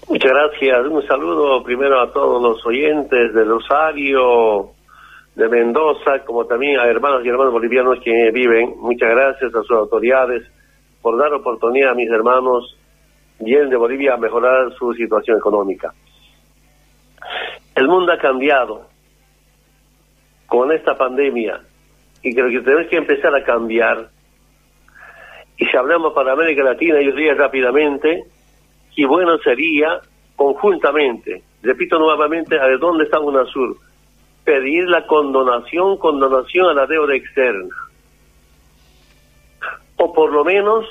Muchas 0.09 0.33
gracias. 0.33 0.87
Un 0.87 1.06
saludo 1.06 1.62
primero 1.62 2.00
a 2.00 2.12
todos 2.12 2.42
los 2.42 2.66
oyentes 2.66 3.33
de 3.33 3.44
Rosario, 3.44 4.71
de 5.34 5.48
Mendoza, 5.48 6.20
como 6.24 6.46
también 6.46 6.78
a 6.78 6.86
hermanos 6.86 7.24
y 7.24 7.28
hermanos 7.28 7.52
bolivianos 7.52 7.98
que 8.02 8.30
viven. 8.32 8.74
Muchas 8.78 9.10
gracias 9.10 9.54
a 9.54 9.62
sus 9.62 9.72
autoridades 9.72 10.44
por 11.02 11.18
dar 11.18 11.32
oportunidad 11.34 11.90
a 11.90 11.94
mis 11.94 12.10
hermanos 12.10 12.76
bien 13.40 13.68
de 13.68 13.76
Bolivia 13.76 14.14
a 14.14 14.16
mejorar 14.16 14.72
su 14.78 14.94
situación 14.94 15.38
económica. 15.38 15.92
El 17.74 17.88
mundo 17.88 18.12
ha 18.12 18.18
cambiado 18.18 18.86
con 20.46 20.70
esta 20.70 20.96
pandemia 20.96 21.60
y 22.22 22.32
creo 22.32 22.48
que 22.48 22.60
tenemos 22.60 22.86
que 22.88 22.96
empezar 22.96 23.34
a 23.34 23.42
cambiar 23.42 24.08
Y 25.56 25.66
si 25.66 25.76
hablamos 25.76 26.12
para 26.14 26.32
América 26.32 26.62
Latina, 26.62 27.00
yo 27.00 27.12
diría 27.12 27.34
rápidamente 27.34 28.24
que 28.94 29.06
bueno 29.06 29.38
sería 29.38 30.00
conjuntamente, 30.36 31.42
repito 31.62 31.98
nuevamente, 31.98 32.58
a 32.58 32.66
de 32.66 32.78
dónde 32.78 33.04
está 33.04 33.20
UNASUR, 33.20 33.76
pedir 34.44 34.84
la 34.88 35.06
condonación, 35.06 35.96
condonación 35.98 36.68
a 36.68 36.74
la 36.74 36.86
deuda 36.86 37.14
externa. 37.14 37.74
O 39.96 40.12
por 40.12 40.32
lo 40.32 40.44
menos 40.44 40.84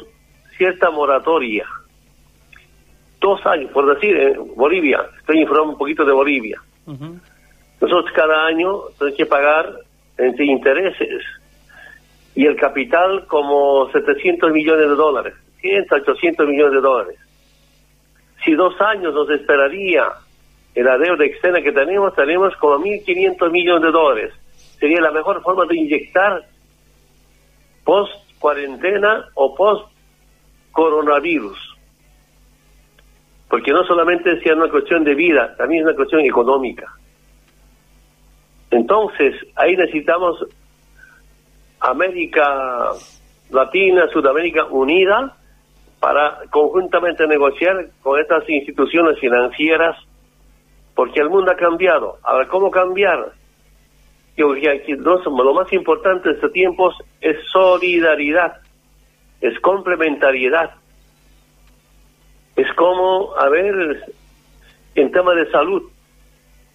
cierta 0.57 0.89
moratoria. 0.89 1.65
Dos 3.19 3.45
años, 3.45 3.71
por 3.71 3.93
decir, 3.93 4.17
en 4.17 4.55
Bolivia, 4.55 5.05
estoy 5.19 5.41
informando 5.41 5.73
un 5.73 5.77
poquito 5.77 6.03
de 6.03 6.11
Bolivia. 6.11 6.61
Nosotros 6.85 8.11
cada 8.13 8.45
año 8.45 8.79
tenemos 8.97 9.17
que 9.17 9.25
pagar 9.25 9.73
entre 10.17 10.45
intereses 10.45 11.23
y 12.35 12.45
el 12.45 12.55
capital 12.55 13.25
como 13.27 13.89
700 13.91 14.51
millones 14.51 14.89
de 14.89 14.95
dólares, 14.95 15.33
100, 15.61 15.85
800 15.91 16.47
millones 16.47 16.73
de 16.73 16.81
dólares. 16.81 17.19
Si 18.43 18.53
dos 18.53 18.79
años 18.81 19.13
nos 19.13 19.29
esperaría 19.29 20.05
la 20.75 20.97
deuda 20.97 21.25
externa 21.25 21.61
que 21.61 21.71
tenemos, 21.71 22.15
tenemos 22.15 22.55
como 22.57 22.83
1.500 22.83 23.51
millones 23.51 23.83
de 23.83 23.91
dólares. 23.91 24.33
Sería 24.79 25.01
la 25.01 25.11
mejor 25.11 25.41
forma 25.43 25.65
de 25.65 25.77
inyectar 25.77 26.41
post 27.83 28.11
cuarentena 28.39 29.25
o 29.35 29.53
post 29.53 29.87
coronavirus. 30.71 31.57
Porque 33.49 33.71
no 33.71 33.83
solamente 33.85 34.31
es 34.31 34.45
una 34.51 34.69
cuestión 34.69 35.03
de 35.03 35.13
vida, 35.13 35.55
también 35.57 35.81
es 35.81 35.87
una 35.87 35.95
cuestión 35.95 36.21
económica. 36.21 36.91
Entonces, 38.71 39.35
ahí 39.55 39.77
necesitamos 39.77 40.43
América 41.79 42.89
Latina, 43.51 44.07
Sudamérica 44.07 44.65
unida 44.65 45.37
para 45.99 46.39
conjuntamente 46.49 47.27
negociar 47.27 47.89
con 48.01 48.19
estas 48.19 48.49
instituciones 48.49 49.19
financieras, 49.19 49.95
porque 50.95 51.21
el 51.21 51.29
mundo 51.29 51.51
ha 51.51 51.55
cambiado. 51.55 52.17
Ahora, 52.23 52.47
¿cómo 52.47 52.69
cambiar? 52.71 53.33
Yo 54.35 54.51
aquí 54.51 54.93
lo 54.93 55.53
más 55.53 55.71
importante 55.73 56.29
de 56.29 56.35
estos 56.35 56.51
tiempos 56.51 56.95
es 57.21 57.37
solidaridad, 57.51 58.61
es 59.41 59.59
complementariedad. 59.59 60.71
Es 62.55 62.71
como, 62.75 63.35
a 63.37 63.49
ver, 63.49 64.03
en 64.95 65.11
tema 65.11 65.33
de 65.33 65.49
salud, 65.51 65.83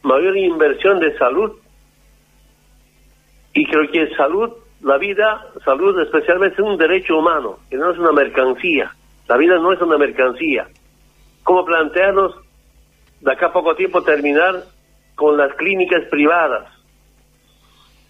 mayor 0.02 0.36
inversión 0.36 1.00
de 1.00 1.16
salud. 1.18 1.52
Y 3.54 3.66
creo 3.66 3.90
que 3.90 4.14
salud, 4.14 4.52
la 4.82 4.98
vida, 4.98 5.46
salud 5.64 6.00
especialmente 6.00 6.60
es 6.60 6.68
un 6.68 6.76
derecho 6.76 7.18
humano, 7.18 7.58
que 7.70 7.76
no 7.76 7.90
es 7.90 7.98
una 7.98 8.12
mercancía. 8.12 8.92
La 9.28 9.36
vida 9.36 9.58
no 9.58 9.72
es 9.72 9.80
una 9.80 9.98
mercancía. 9.98 10.68
¿Cómo 11.42 11.64
plantearnos 11.64 12.34
de 13.20 13.32
acá 13.32 13.46
a 13.46 13.52
poco 13.52 13.74
tiempo 13.74 14.02
terminar 14.02 14.64
con 15.14 15.36
las 15.36 15.54
clínicas 15.54 16.04
privadas? 16.10 16.66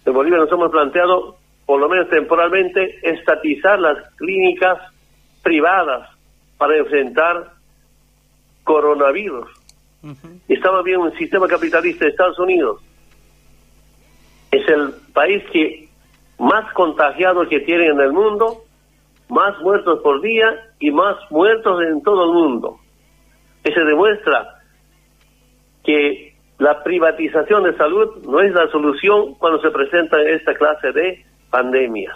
En 0.04 0.12
Bolivia 0.12 0.38
nos 0.38 0.50
hemos 0.50 0.70
planteado, 0.70 1.36
por 1.66 1.80
lo 1.80 1.88
menos 1.88 2.08
temporalmente, 2.08 2.98
estatizar 3.02 3.78
las 3.78 4.14
clínicas 4.16 4.78
privadas 5.42 6.08
para 6.56 6.76
enfrentar 6.76 7.52
coronavirus. 8.64 9.48
Estamos 10.48 10.84
viendo 10.84 11.06
un 11.06 11.16
sistema 11.16 11.48
capitalista 11.48 12.04
de 12.04 12.10
Estados 12.10 12.38
Unidos. 12.38 12.80
Es 14.50 14.66
el 14.68 14.94
país 15.12 15.42
que 15.52 15.88
más 16.38 16.72
contagiados 16.72 17.48
que 17.48 17.60
tiene 17.60 17.86
en 17.86 18.00
el 18.00 18.12
mundo, 18.12 18.62
más 19.28 19.58
muertos 19.60 20.00
por 20.02 20.20
día 20.22 20.70
y 20.78 20.90
más 20.90 21.16
muertos 21.30 21.82
en 21.82 22.02
todo 22.02 22.24
el 22.24 22.32
mundo. 22.32 22.78
Eso 23.64 23.84
demuestra 23.84 24.57
que 25.88 26.34
la 26.58 26.82
privatización 26.82 27.62
de 27.64 27.74
salud 27.78 28.22
no 28.26 28.42
es 28.42 28.52
la 28.52 28.68
solución 28.68 29.32
cuando 29.36 29.58
se 29.62 29.70
presentan 29.70 30.20
esta 30.28 30.52
clase 30.52 30.92
de 30.92 31.24
pandemias. 31.48 32.14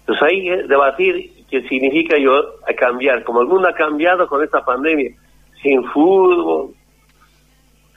Entonces 0.00 0.22
ahí 0.22 0.48
es 0.48 0.66
debatir 0.66 1.44
qué 1.50 1.60
significa 1.68 2.16
yo 2.16 2.42
cambiar. 2.78 3.22
Como 3.22 3.42
el 3.42 3.48
mundo 3.48 3.68
ha 3.68 3.74
cambiado 3.74 4.26
con 4.28 4.42
esta 4.42 4.64
pandemia, 4.64 5.10
sin 5.62 5.84
fútbol, 5.90 6.70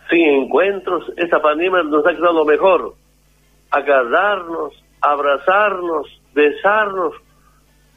sin 0.10 0.44
encuentros, 0.44 1.14
esta 1.16 1.42
pandemia 1.42 1.84
nos 1.84 2.06
ha 2.06 2.14
quedado 2.14 2.34
lo 2.34 2.46
mejor. 2.46 2.94
Agarrarnos, 3.72 4.74
abrazarnos, 5.00 6.08
besarnos. 6.34 7.14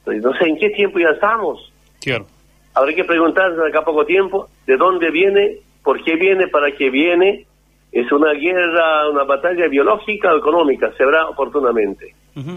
No 0.06 0.32
sé 0.34 0.48
en 0.48 0.56
qué 0.56 0.70
tiempo 0.70 1.00
ya 1.00 1.08
estamos. 1.08 1.72
Claro. 2.00 2.26
Habrá 2.74 2.94
que 2.94 3.02
preguntarse 3.02 3.60
acá 3.66 3.80
a 3.80 3.84
poco 3.84 4.06
tiempo 4.06 4.48
de 4.66 4.76
dónde 4.76 5.10
viene, 5.10 5.58
por 5.82 6.02
qué 6.04 6.16
viene, 6.16 6.48
para 6.48 6.72
qué 6.72 6.90
viene. 6.90 7.46
Es 7.92 8.10
una 8.12 8.32
guerra, 8.32 9.08
una 9.10 9.24
batalla 9.24 9.66
biológica 9.66 10.32
o 10.32 10.38
económica, 10.38 10.92
se 10.96 11.04
verá 11.04 11.26
oportunamente. 11.28 12.14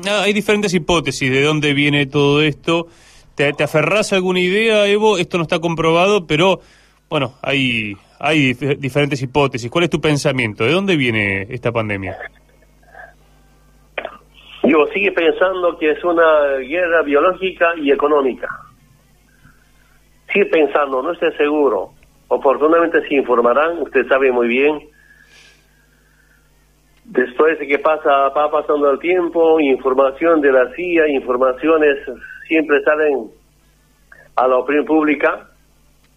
Ah, 0.08 0.22
hay 0.24 0.34
diferentes 0.34 0.74
hipótesis 0.74 1.32
de 1.32 1.42
dónde 1.44 1.74
viene 1.74 2.06
todo 2.06 2.42
esto. 2.44 2.88
¿Te, 3.36 3.52
te 3.54 3.64
aferrás 3.64 4.14
a 4.14 4.18
alguna 4.18 4.40
idea, 4.40 4.86
Evo? 4.86 5.18
Esto 5.18 5.38
no 5.38 5.44
está 5.44 5.58
comprobado, 5.60 6.28
pero 6.28 6.60
bueno, 7.10 7.34
hay, 7.42 7.94
hay 8.20 8.54
dif- 8.54 8.78
diferentes 8.78 9.22
hipótesis. 9.24 9.72
¿Cuál 9.72 9.86
es 9.86 9.90
tu 9.90 10.00
pensamiento? 10.00 10.64
¿De 10.66 10.72
dónde 10.72 10.96
viene 10.96 11.48
esta 11.50 11.72
pandemia? 11.72 12.16
Yo 14.64 14.86
sigue 14.94 15.12
pensando 15.12 15.78
que 15.80 15.92
es 15.92 16.04
una 16.04 16.58
guerra 16.60 17.02
biológica 17.02 17.74
y 17.82 17.92
económica. 17.92 18.48
Sigue 20.32 20.46
pensando, 20.46 21.02
no 21.02 21.12
estoy 21.12 21.34
seguro. 21.34 21.92
Oportunamente 22.28 23.08
se 23.08 23.16
informarán, 23.16 23.82
usted 23.82 24.08
sabe 24.08 24.32
muy 24.32 24.48
bien. 24.48 24.80
Después 27.06 27.60
de 27.60 27.68
que 27.68 27.80
pasa, 27.80 28.30
va 28.30 28.50
pasando 28.50 28.90
el 28.90 29.00
tiempo, 29.00 29.60
información 29.60 30.42
de 30.42 30.52
la 30.52 30.74
CIA, 30.74 31.10
informaciones 31.10 31.98
siempre 32.48 32.82
salen 32.84 33.30
a 34.36 34.48
la 34.48 34.58
opinión 34.58 34.86
pública, 34.86 35.50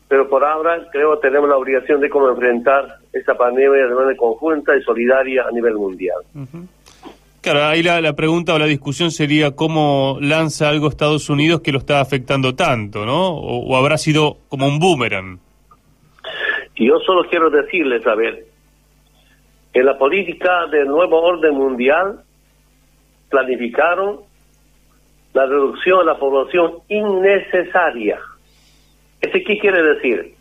pero 0.08 0.28
por 0.28 0.44
ahora 0.44 0.86
creo 0.92 1.14
que 1.14 1.28
tenemos 1.28 1.48
la 1.48 1.56
obligación 1.56 2.00
de 2.00 2.08
cómo 2.08 2.28
enfrentar 2.28 2.98
esta 3.12 3.34
pandemia 3.36 3.86
de 3.86 3.94
manera 3.94 4.16
conjunta 4.16 4.76
y 4.76 4.82
solidaria 4.82 5.44
a 5.46 5.50
nivel 5.50 5.74
mundial. 5.74 6.18
Claro, 7.40 7.64
ahí 7.64 7.82
la, 7.82 8.00
la 8.00 8.14
pregunta 8.14 8.54
o 8.54 8.58
la 8.58 8.66
discusión 8.66 9.10
sería 9.10 9.52
cómo 9.52 10.18
lanza 10.20 10.68
algo 10.68 10.88
Estados 10.88 11.28
Unidos 11.28 11.60
que 11.60 11.72
lo 11.72 11.78
está 11.78 12.00
afectando 12.00 12.54
tanto, 12.54 13.04
¿no? 13.04 13.28
O, 13.28 13.66
o 13.66 13.76
habrá 13.76 13.98
sido 13.98 14.38
como 14.48 14.66
un 14.66 14.78
boomerang. 14.78 15.38
Y 16.76 16.88
yo 16.88 16.98
solo 17.00 17.28
quiero 17.28 17.50
decirles, 17.50 18.06
a 18.06 18.14
ver, 18.14 18.44
en 19.72 19.86
la 19.86 19.98
política 19.98 20.66
del 20.66 20.86
nuevo 20.86 21.20
orden 21.20 21.54
mundial 21.54 22.20
planificaron 23.30 24.20
la 25.32 25.46
reducción 25.46 26.00
de 26.00 26.04
la 26.06 26.18
población 26.18 26.78
innecesaria. 26.88 28.20
¿Eso 29.20 29.38
qué 29.46 29.58
quiere 29.58 29.82
decir? 29.82 30.34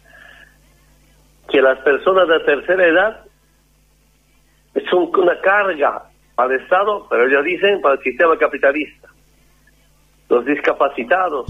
Que 1.50 1.62
las 1.62 1.80
personas 1.80 2.28
de 2.28 2.40
tercera 2.42 2.86
edad 2.86 3.26
son 4.90 5.10
una 5.18 5.40
carga 5.42 6.04
el 6.44 6.52
Estado, 6.62 7.08
pero 7.10 7.28
ellos 7.28 7.46
dicen 7.46 7.82
para 7.82 7.96
el 7.96 8.02
sistema 8.02 8.38
capitalista. 8.38 9.08
Los 10.30 10.46
discapacitados 10.46 11.46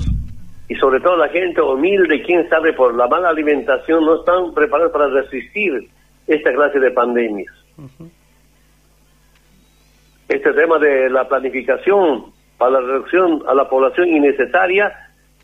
y 0.67 0.75
sobre 0.75 0.99
todo 0.99 1.17
la 1.17 1.29
gente 1.29 1.61
humilde, 1.61 2.23
quién 2.23 2.49
sabe, 2.49 2.73
por 2.73 2.95
la 2.95 3.07
mala 3.07 3.29
alimentación, 3.29 4.05
no 4.05 4.19
están 4.19 4.53
preparados 4.53 4.91
para 4.91 5.07
resistir 5.07 5.89
esta 6.27 6.51
clase 6.53 6.79
de 6.79 6.91
pandemias. 6.91 7.53
Este 10.27 10.53
tema 10.53 10.79
de 10.79 11.09
la 11.09 11.27
planificación 11.27 12.33
para 12.57 12.71
la 12.71 12.81
reducción 12.81 13.43
a 13.47 13.53
la 13.53 13.69
población 13.69 14.07
innecesaria 14.07 14.91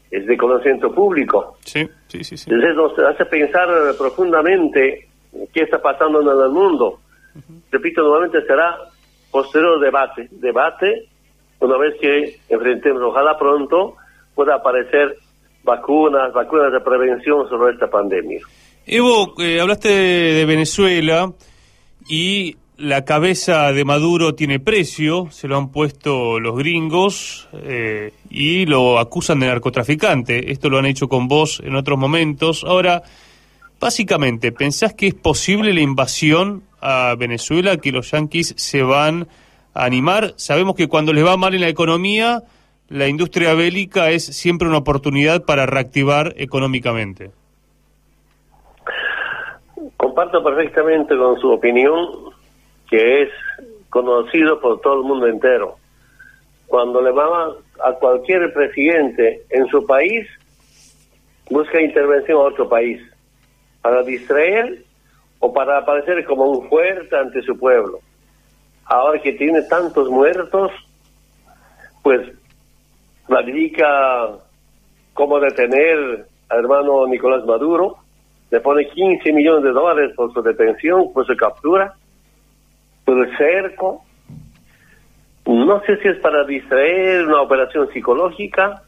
es 0.09 0.25
de 0.25 0.37
conocimiento 0.37 0.91
público. 0.91 1.57
Sí, 1.61 1.87
sí, 2.07 2.23
sí. 2.23 2.37
sí. 2.37 2.49
Entonces 2.49 2.75
nos 2.75 2.97
hace 2.99 3.25
pensar 3.25 3.69
profundamente 3.97 5.07
qué 5.53 5.61
está 5.61 5.79
pasando 5.81 6.21
en 6.21 6.27
el 6.27 6.49
mundo. 6.49 6.99
Repito, 7.71 8.01
nuevamente 8.01 8.41
será 8.45 8.75
posterior 9.29 9.79
debate. 9.79 10.27
Debate, 10.31 11.07
una 11.59 11.77
vez 11.77 11.95
que 12.01 12.39
enfrentemos, 12.49 13.03
ojalá 13.03 13.37
pronto 13.37 13.95
pueda 14.35 14.55
aparecer 14.55 15.17
vacunas, 15.63 16.33
vacunas 16.33 16.71
de 16.71 16.79
prevención 16.81 17.47
sobre 17.49 17.73
esta 17.73 17.87
pandemia. 17.87 18.39
Evo, 18.85 19.35
eh, 19.39 19.59
hablaste 19.61 19.89
de, 19.89 20.45
Venezuela 20.45 21.31
y 22.09 22.57
la 22.77 23.05
cabeza 23.05 23.71
de 23.71 23.85
Maduro 23.85 24.33
tiene 24.33 24.59
precio, 24.59 25.27
se 25.29 25.47
lo 25.47 25.55
han 25.57 25.71
puesto 25.71 26.39
los 26.39 26.57
gringos 26.57 27.47
eh, 27.53 28.11
y 28.29 28.65
lo 28.65 28.97
acusan 28.97 29.39
de 29.39 29.47
narcotraficante. 29.47 30.51
Esto 30.51 30.69
lo 30.69 30.79
han 30.79 30.87
hecho 30.87 31.07
con 31.07 31.27
vos 31.27 31.61
en 31.63 31.75
otros 31.75 31.99
momentos. 31.99 32.63
Ahora, 32.63 33.03
básicamente, 33.79 34.51
¿pensás 34.51 34.95
que 34.95 35.07
es 35.07 35.13
posible 35.13 35.73
la 35.73 35.81
invasión 35.81 36.63
a 36.81 37.13
Venezuela, 37.15 37.77
que 37.77 37.91
los 37.91 38.09
yanquis 38.09 38.55
se 38.57 38.81
van 38.81 39.27
a 39.75 39.85
animar? 39.85 40.33
Sabemos 40.37 40.75
que 40.75 40.87
cuando 40.87 41.13
les 41.13 41.23
va 41.23 41.37
mal 41.37 41.53
en 41.53 41.61
la 41.61 41.69
economía, 41.69 42.41
la 42.91 43.07
industria 43.07 43.53
bélica 43.53 44.09
es 44.09 44.25
siempre 44.25 44.67
una 44.67 44.79
oportunidad 44.79 45.45
para 45.45 45.65
reactivar 45.65 46.33
económicamente. 46.35 47.31
Comparto 49.95 50.43
perfectamente 50.43 51.15
con 51.15 51.39
su 51.39 51.51
opinión, 51.51 51.95
que 52.89 53.23
es 53.23 53.29
conocido 53.89 54.59
por 54.59 54.81
todo 54.81 54.95
el 54.95 55.07
mundo 55.07 55.27
entero. 55.27 55.77
Cuando 56.67 57.01
le 57.01 57.11
va 57.11 57.55
a 57.81 57.93
cualquier 57.93 58.51
presidente 58.51 59.45
en 59.49 59.67
su 59.67 59.85
país, 59.85 60.27
busca 61.49 61.81
intervención 61.81 62.39
a 62.39 62.41
otro 62.41 62.67
país, 62.67 63.01
para 63.81 64.03
distraer 64.03 64.83
o 65.39 65.53
para 65.53 65.77
aparecer 65.77 66.25
como 66.25 66.43
un 66.43 66.67
fuerte 66.67 67.15
ante 67.15 67.41
su 67.43 67.57
pueblo. 67.57 67.99
Ahora 68.83 69.21
que 69.21 69.31
tiene 69.31 69.61
tantos 69.61 70.09
muertos, 70.09 70.71
pues 72.03 72.40
planifica 73.31 73.87
cómo 75.13 75.39
detener 75.39 76.25
al 76.49 76.59
hermano 76.59 77.07
Nicolás 77.07 77.45
Maduro, 77.45 77.95
le 78.49 78.59
pone 78.59 78.89
15 78.89 79.31
millones 79.31 79.63
de 79.63 79.71
dólares 79.71 80.11
por 80.17 80.33
su 80.33 80.41
detención, 80.41 81.13
por 81.13 81.25
su 81.25 81.33
captura, 81.37 81.93
por 83.05 83.25
el 83.25 83.37
cerco. 83.37 84.03
No 85.45 85.79
sé 85.85 85.95
si 86.01 86.09
es 86.09 86.19
para 86.19 86.43
distraer 86.43 87.25
una 87.25 87.41
operación 87.41 87.87
psicológica, 87.93 88.81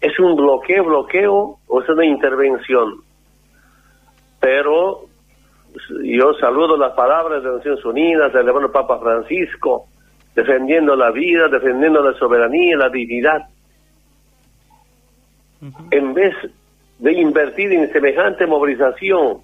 es 0.00 0.18
un 0.18 0.34
bloqueo, 0.34 0.82
bloqueo 0.82 1.58
o 1.68 1.80
es 1.80 1.88
una 1.88 2.04
intervención. 2.04 3.02
Pero 4.40 5.02
yo 6.02 6.34
saludo 6.40 6.76
las 6.76 6.94
palabras 6.94 7.40
de 7.44 7.52
Naciones 7.52 7.84
Unidas, 7.84 8.32
del 8.32 8.48
hermano 8.48 8.72
Papa 8.72 8.98
Francisco, 8.98 9.86
defendiendo 10.34 10.96
la 10.96 11.12
vida, 11.12 11.46
defendiendo 11.46 12.02
la 12.02 12.18
soberanía, 12.18 12.76
la 12.76 12.88
dignidad. 12.88 13.42
En 15.90 16.14
vez 16.14 16.34
de 16.98 17.12
invertir 17.12 17.72
en 17.72 17.92
semejante 17.92 18.46
movilización, 18.46 19.38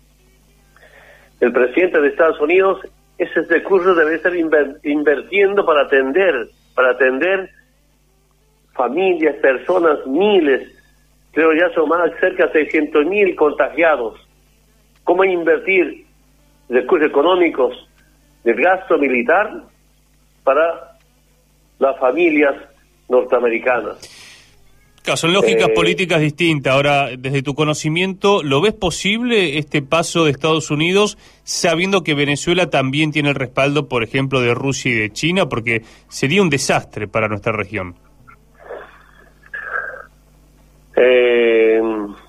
el 1.41 1.53
presidente 1.53 2.01
de 2.01 2.09
Estados 2.09 2.41
Unidos 2.41 2.81
ese 3.19 3.43
recurso 3.43 3.95
debe 3.95 4.17
estar 4.17 4.33
invirtiendo 4.35 5.65
para 5.65 5.83
atender, 5.83 6.49
para 6.75 6.91
atender 6.91 7.51
familias, 8.73 9.37
personas, 9.37 10.05
miles, 10.07 10.69
creo 11.33 11.53
ya 11.53 11.73
son 11.75 11.89
más 11.89 12.11
cerca 12.21 12.47
de 12.47 12.65
600 12.65 13.07
mil 13.07 13.37
contagiados. 13.37 14.21
¿Cómo 15.05 15.25
invertir 15.25 16.07
recursos 16.69 17.09
económicos 17.09 17.89
del 18.45 18.57
gasto 18.57 18.99
militar 18.99 19.63
para 20.43 20.97
las 21.79 21.99
familias 21.99 22.55
norteamericanas? 23.09 24.22
Son 25.17 25.33
lógicas 25.33 25.69
Eh, 25.69 25.73
políticas 25.75 26.21
distintas. 26.21 26.75
Ahora, 26.75 27.09
desde 27.19 27.43
tu 27.43 27.55
conocimiento, 27.55 28.43
¿lo 28.43 28.61
ves 28.61 28.73
posible 28.73 29.59
este 29.59 29.83
paso 29.83 30.25
de 30.25 30.31
Estados 30.31 30.71
Unidos 30.71 31.19
sabiendo 31.45 32.03
que 32.03 32.15
Venezuela 32.15 32.71
también 32.71 33.11
tiene 33.11 33.31
el 33.31 33.35
respaldo, 33.35 33.89
por 33.89 34.03
ejemplo, 34.03 34.41
de 34.41 34.55
Rusia 34.55 34.93
y 34.93 34.95
de 34.95 35.11
China? 35.11 35.49
Porque 35.49 35.83
sería 36.09 36.43
un 36.43 36.51
desastre 36.51 37.09
para 37.09 37.29
nuestra 37.29 37.53
región. 37.53 37.95
Eh, 40.97 41.81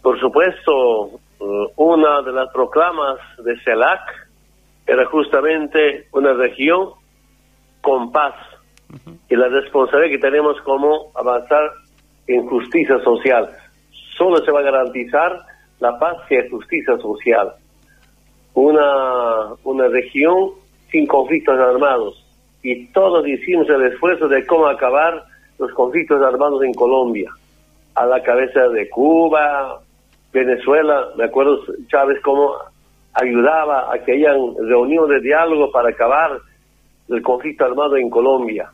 por 0.02 0.20
supuesto, 0.20 1.20
eh, 1.40 1.74
una 1.76 2.22
de 2.22 2.32
las 2.32 2.52
proclamas 2.52 3.20
de 3.44 3.60
CELAC 3.64 4.02
era 4.88 5.06
justamente 5.06 6.08
una 6.12 6.34
región 6.34 6.90
con 7.82 8.12
paz 8.12 8.34
y 9.30 9.36
la 9.36 9.48
responsabilidad 9.48 10.12
que 10.12 10.20
tenemos 10.20 10.60
como 10.62 11.12
avanzar 11.16 11.62
en 12.28 12.48
justicia 12.48 13.00
social. 13.00 13.50
Solo 14.18 14.44
se 14.44 14.52
va 14.52 14.60
a 14.60 14.64
garantizar 14.64 15.42
la 15.80 15.98
paz 16.00 16.18
y 16.30 16.38
la 16.38 16.50
justicia 16.50 16.98
social. 16.98 17.54
Una, 18.54 19.54
una 19.64 19.88
región 19.88 20.52
sin 20.92 21.08
conflictos 21.08 21.60
armados. 21.60 22.24
Y 22.62 22.88
todos 22.88 23.28
hicimos 23.28 23.68
el 23.70 23.84
esfuerzo 23.88 24.28
de 24.28 24.46
cómo 24.46 24.68
acabar 24.68 25.24
los 25.60 25.72
conflictos 25.74 26.22
armados 26.22 26.64
en 26.64 26.74
Colombia. 26.74 27.30
A 27.96 28.06
la 28.06 28.22
cabeza 28.24 28.70
de 28.70 28.90
Cuba, 28.90 29.80
Venezuela, 30.32 31.10
me 31.18 31.26
acuerdo 31.26 31.60
Chávez 31.88 32.20
cómo 32.24 32.54
ayudaba 33.14 33.94
a 33.94 34.00
que 34.00 34.14
hayan 34.14 34.56
reuniones 34.68 35.22
de 35.22 35.28
diálogo 35.28 35.72
para 35.72 35.90
acabar 35.90 36.40
el 37.10 37.22
conflicto 37.22 37.66
armado 37.66 37.98
en 37.98 38.10
Colombia. 38.10 38.72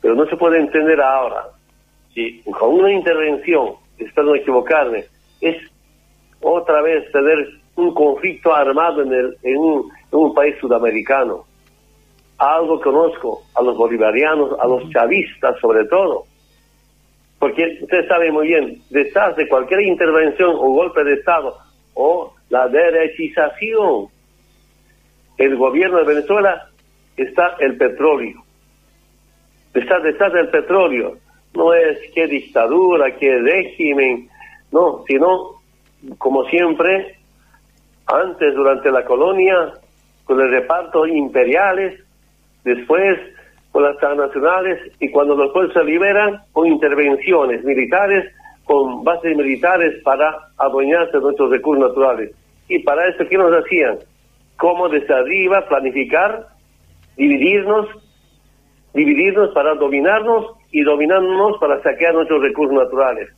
Pero 0.00 0.14
no 0.14 0.26
se 0.26 0.36
puede 0.36 0.58
entender 0.58 1.00
ahora 1.00 1.44
si 2.14 2.42
con 2.42 2.74
una 2.74 2.92
intervención, 2.92 3.74
espero 3.98 4.28
no 4.28 4.34
equivocarme, 4.36 5.04
es 5.40 5.56
otra 6.40 6.80
vez 6.82 7.10
tener 7.10 7.48
un 7.76 7.92
conflicto 7.92 8.54
armado 8.54 9.02
en, 9.02 9.10
un, 9.12 9.90
en 10.12 10.18
un 10.18 10.34
país 10.34 10.54
sudamericano. 10.60 11.44
Algo 12.38 12.80
conozco 12.80 13.42
a 13.54 13.62
los 13.62 13.76
bolivarianos, 13.76 14.58
a 14.60 14.66
los 14.66 14.88
chavistas 14.90 15.58
sobre 15.60 15.84
todo. 15.86 16.24
Porque 17.38 17.78
usted 17.82 18.06
sabe 18.08 18.30
muy 18.30 18.48
bien, 18.48 18.80
detrás 18.90 19.36
de 19.36 19.48
cualquier 19.48 19.80
intervención 19.82 20.50
o 20.50 20.72
golpe 20.72 21.02
de 21.04 21.14
Estado 21.14 21.56
o 21.94 22.32
la 22.48 22.68
derechización, 22.68 24.06
el 25.36 25.56
gobierno 25.56 25.98
de 25.98 26.14
Venezuela 26.14 26.68
está 27.16 27.56
el 27.58 27.76
petróleo. 27.76 28.42
Está 29.74 29.98
detrás 29.98 30.32
del 30.32 30.48
petróleo 30.48 31.18
no 31.54 31.72
es 31.72 31.98
qué 32.14 32.26
dictadura, 32.26 33.16
qué 33.16 33.38
régimen, 33.38 34.28
no, 34.72 35.04
sino, 35.06 35.60
como 36.18 36.44
siempre, 36.46 37.16
antes 38.06 38.54
durante 38.54 38.90
la 38.90 39.04
colonia, 39.04 39.74
con 40.24 40.40
el 40.40 40.50
reparto 40.50 41.06
imperiales, 41.06 42.00
después 42.64 43.18
con 43.70 43.82
las 43.82 43.96
transnacionales 43.98 44.92
y 45.00 45.10
cuando 45.10 45.34
los 45.34 45.52
pueblos 45.52 45.74
se 45.74 45.84
liberan, 45.84 46.40
con 46.52 46.66
intervenciones 46.66 47.64
militares, 47.64 48.32
con 48.64 49.04
bases 49.04 49.36
militares 49.36 50.00
para 50.02 50.32
adueñarse 50.58 51.18
de 51.18 51.22
nuestros 51.22 51.50
recursos 51.50 51.88
naturales. 51.88 52.30
Y 52.68 52.78
para 52.80 53.06
eso, 53.08 53.24
¿qué 53.28 53.36
nos 53.36 53.52
hacían? 53.52 53.98
Cómo 54.56 54.88
desde 54.88 55.12
arriba 55.12 55.66
planificar, 55.68 56.46
dividirnos, 57.16 57.88
dividirnos 58.94 59.52
para 59.52 59.74
dominarnos 59.74 60.52
y 60.74 60.82
dominarnos 60.82 61.56
para 61.60 61.80
saquear 61.82 62.14
nuestros 62.14 62.42
recursos 62.42 62.74
naturales. 62.74 63.30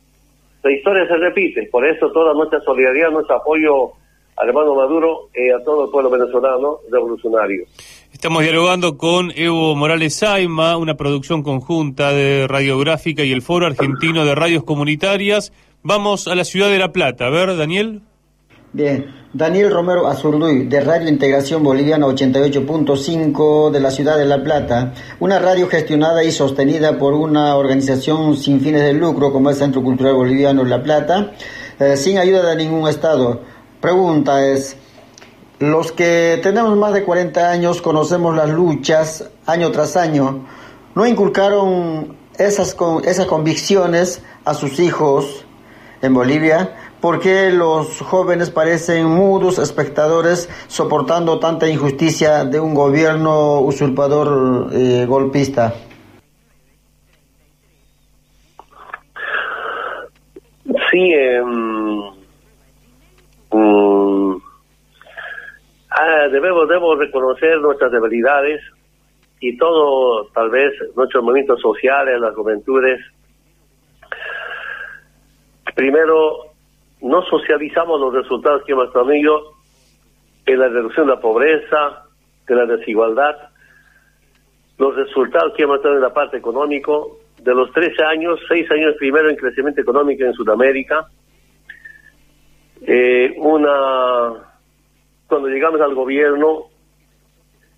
La 0.63 0.71
historia 0.71 1.07
se 1.07 1.17
repite, 1.17 1.69
por 1.71 1.87
eso 1.87 2.11
toda 2.11 2.33
nuestra 2.33 2.59
solidaridad, 2.61 3.11
nuestro 3.11 3.35
apoyo 3.35 3.91
al 4.35 4.49
hermano 4.49 4.73
Maduro 4.73 5.29
y 5.35 5.51
a 5.51 5.63
todo 5.63 5.85
el 5.85 5.91
pueblo 5.91 6.09
venezolano 6.09 6.77
revolucionario. 6.91 7.65
Estamos 8.11 8.41
dialogando 8.41 8.97
con 8.97 9.31
Evo 9.35 9.75
Morales 9.75 10.15
Saima, 10.15 10.77
una 10.77 10.95
producción 10.95 11.43
conjunta 11.43 12.11
de 12.11 12.47
Radiográfica 12.47 13.23
y 13.23 13.31
el 13.31 13.43
Foro 13.43 13.67
Argentino 13.67 14.25
de 14.25 14.33
Radios 14.33 14.63
Comunitarias. 14.63 15.53
Vamos 15.83 16.27
a 16.27 16.33
la 16.33 16.43
ciudad 16.43 16.71
de 16.71 16.79
La 16.79 16.91
Plata. 16.91 17.27
A 17.27 17.29
ver, 17.29 17.55
Daniel. 17.55 18.01
Bien, 18.73 19.15
Daniel 19.31 19.71
Romero 19.71 20.07
Azurduy, 20.07 20.65
de 20.65 20.81
Radio 20.81 21.07
Integración 21.07 21.63
Boliviana 21.63 22.05
88.5 22.05 23.71
de 23.71 23.79
la 23.79 23.91
ciudad 23.91 24.17
de 24.17 24.25
La 24.25 24.43
Plata, 24.43 24.93
una 25.21 25.39
radio 25.39 25.69
gestionada 25.69 26.21
y 26.25 26.31
sostenida 26.31 26.99
por 26.99 27.13
una 27.13 27.55
organización 27.55 28.35
sin 28.35 28.59
fines 28.59 28.83
de 28.83 28.91
lucro 28.91 29.31
como 29.31 29.49
el 29.49 29.55
Centro 29.55 29.81
Cultural 29.81 30.15
Boliviano 30.15 30.65
La 30.65 30.83
Plata, 30.83 31.31
eh, 31.79 31.95
sin 31.95 32.17
ayuda 32.17 32.49
de 32.49 32.57
ningún 32.57 32.89
Estado. 32.89 33.41
Pregunta 33.79 34.45
es, 34.45 34.75
los 35.59 35.93
que 35.93 36.37
tenemos 36.43 36.75
más 36.75 36.93
de 36.93 37.05
40 37.05 37.49
años 37.49 37.81
conocemos 37.81 38.35
las 38.35 38.49
luchas 38.49 39.29
año 39.45 39.71
tras 39.71 39.95
año, 39.95 40.45
¿no 40.93 41.07
inculcaron 41.07 42.17
esas, 42.37 42.75
esas 43.05 43.25
convicciones 43.27 44.21
a 44.43 44.53
sus 44.53 44.81
hijos 44.81 45.45
en 46.01 46.13
Bolivia? 46.13 46.86
¿Por 47.01 47.19
qué 47.19 47.51
los 47.51 48.01
jóvenes 48.01 48.49
parecen 48.49 49.05
mudos 49.05 49.59
espectadores 49.59 50.49
soportando 50.67 51.39
tanta 51.39 51.69
injusticia 51.69 52.43
de 52.43 52.59
un 52.59 52.73
gobierno 52.73 53.59
usurpador 53.61 54.69
eh, 54.73 55.05
golpista? 55.07 55.73
Sí, 60.91 61.13
eh, 61.13 61.41
debemos, 66.31 66.67
debemos 66.67 66.97
reconocer 66.99 67.59
nuestras 67.59 67.91
debilidades 67.91 68.61
y 69.39 69.57
todo, 69.57 70.27
tal 70.33 70.49
vez, 70.49 70.73
nuestros 70.95 71.23
movimientos 71.23 71.61
sociales, 71.61 72.19
las 72.19 72.35
juventudes. 72.35 72.99
Primero, 75.75 76.53
no 77.07 77.23
socializamos 77.23 77.99
los 77.99 78.13
resultados 78.13 78.63
que 78.65 78.73
hemos 78.73 78.91
tenido 78.91 79.53
en 80.45 80.59
la 80.59 80.67
reducción 80.67 81.07
de 81.07 81.13
la 81.13 81.21
pobreza, 81.21 82.05
de 82.47 82.55
la 82.55 82.65
desigualdad, 82.65 83.35
los 84.77 84.95
resultados 84.95 85.53
que 85.55 85.63
hemos 85.63 85.81
tenido 85.81 85.97
en 85.97 86.03
la 86.03 86.13
parte 86.13 86.37
económica 86.37 86.91
de 87.41 87.53
los 87.53 87.71
13 87.71 88.03
años, 88.03 88.39
6 88.47 88.71
años 88.71 88.95
primero 88.97 89.29
en 89.29 89.35
crecimiento 89.35 89.81
económico 89.81 90.23
en 90.23 90.33
Sudamérica. 90.33 91.07
Eh, 92.81 93.33
una 93.37 94.33
Cuando 95.27 95.47
llegamos 95.47 95.81
al 95.81 95.95
gobierno, 95.95 96.65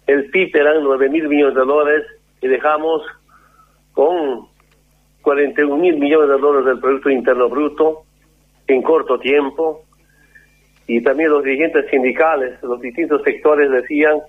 el 0.08 0.30
PIB 0.30 0.56
eran 0.56 0.84
9 0.84 1.10
mil 1.10 1.28
millones 1.28 1.56
de 1.56 1.66
dólares 1.66 2.06
y 2.42 2.48
dejamos 2.48 3.02
con 3.94 4.48
41 5.22 5.78
mil 5.78 5.98
millones 5.98 6.30
de 6.30 6.38
dólares 6.38 6.66
del 6.66 6.80
Producto 6.80 7.10
Interno 7.10 7.50
Bruto 7.50 8.06
en 8.74 8.82
corto 8.82 9.20
tiempo. 9.20 9.82
Y 10.88 11.02
también 11.02 11.30
los 11.30 11.44
dirigentes 11.44 11.90
sindicales, 11.90 12.62
los 12.64 12.82
distintos 12.82 13.22
sectores 13.24 13.70
decían 13.70 14.20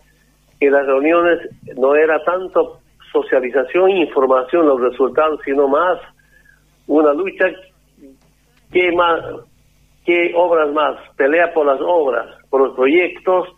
que 0.58 0.70
las 0.70 0.86
reuniones 0.86 1.38
no 1.76 1.94
era 1.94 2.22
tanto 2.24 2.80
socialización 3.12 3.90
e 3.90 4.00
información 4.00 4.66
los 4.66 4.80
resultados, 4.80 5.40
sino 5.44 5.68
más 5.68 5.98
una 6.86 7.12
lucha 7.14 7.46
que 8.72 8.92
más 8.92 9.20
que 10.04 10.32
obras 10.34 10.72
más, 10.72 10.96
pelea 11.16 11.52
por 11.52 11.66
las 11.66 11.80
obras, 11.80 12.26
por 12.48 12.62
los 12.62 12.74
proyectos 12.74 13.48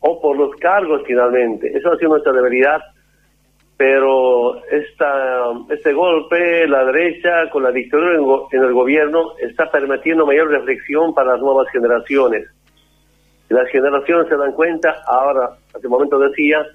o 0.00 0.20
por 0.20 0.36
los 0.36 0.54
cargos 0.56 1.02
finalmente. 1.06 1.68
Eso 1.76 1.90
ha 1.90 1.96
sido 1.96 2.10
nuestra 2.10 2.32
debilidad, 2.32 2.80
pero 3.78 4.60
esta, 4.66 5.52
este 5.70 5.92
golpe, 5.92 6.66
la 6.66 6.84
derecha 6.84 7.48
con 7.52 7.62
la 7.62 7.70
dictadura 7.70 8.16
en, 8.50 8.62
el 8.64 8.72
gobierno 8.72 9.34
está 9.38 9.70
permitiendo 9.70 10.26
mayor 10.26 10.50
reflexión 10.50 11.14
para 11.14 11.34
las 11.34 11.40
nuevas 11.40 11.68
generaciones. 11.70 12.44
las 13.48 13.68
generaciones 13.70 14.28
se 14.28 14.36
dan 14.36 14.50
cuenta, 14.52 14.96
ahora, 15.06 15.50
hace 15.72 15.86
un 15.86 15.92
momento 15.92 16.18
decía, 16.18 16.66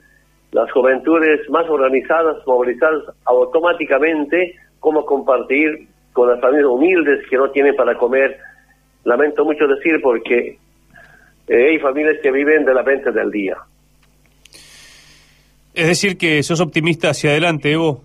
las 0.54 0.72
juventudes 0.72 1.42
más 1.50 1.70
organizadas, 1.70 2.38
movilizadas 2.48 3.04
automáticamente, 3.26 4.56
cómo 4.80 5.06
compartir 5.06 5.89
con 6.13 6.30
las 6.30 6.39
familias 6.39 6.68
humildes 6.68 7.28
que 7.30 7.36
no 7.36 7.52
tienen 7.52 7.76
para 7.76 7.98
comer. 7.98 8.38
Lamento 9.04 9.44
mucho 9.44 9.68
decir 9.68 10.00
porque 10.02 10.58
eh, 11.50 11.70
hay 11.70 11.80
familias 11.80 12.16
que 12.24 12.32
viven 12.32 12.63
de 12.63 12.74
la 12.74 12.82
venta 12.82 13.12
del 13.12 13.30
día. 13.30 13.58
Es 15.74 15.88
decir, 15.88 16.18
que 16.18 16.44
sos 16.44 16.62
optimista 16.62 17.10
hacia 17.10 17.32
adelante, 17.32 17.72
Evo. 17.72 18.02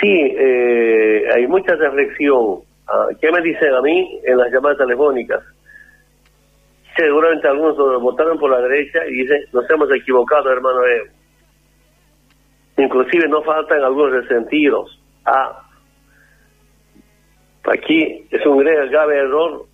Sí, 0.00 0.34
eh, 0.38 1.24
hay 1.34 1.46
mucha 1.46 1.74
reflexión. 1.74 2.60
Ah, 2.88 3.06
¿Qué 3.20 3.30
me 3.30 3.40
dicen 3.42 3.74
a 3.74 3.80
mí 3.82 4.20
en 4.24 4.36
las 4.36 4.50
llamadas 4.52 4.78
telefónicas? 4.78 5.42
seguramente 6.96 7.46
algunos 7.46 7.76
votaron 8.00 8.38
por 8.38 8.50
la 8.50 8.60
derecha 8.60 9.00
y 9.06 9.22
dicen, 9.22 9.44
nos 9.52 9.68
hemos 9.68 9.88
equivocado, 9.94 10.50
hermano 10.50 10.84
Evo. 10.84 11.12
Inclusive 12.78 13.28
no 13.28 13.42
faltan 13.42 13.82
algunos 13.82 14.12
resentidos. 14.12 14.98
Ah, 15.24 15.62
aquí 17.64 18.26
es 18.30 18.46
un 18.46 18.58
grave 18.58 19.18
error 19.18 19.66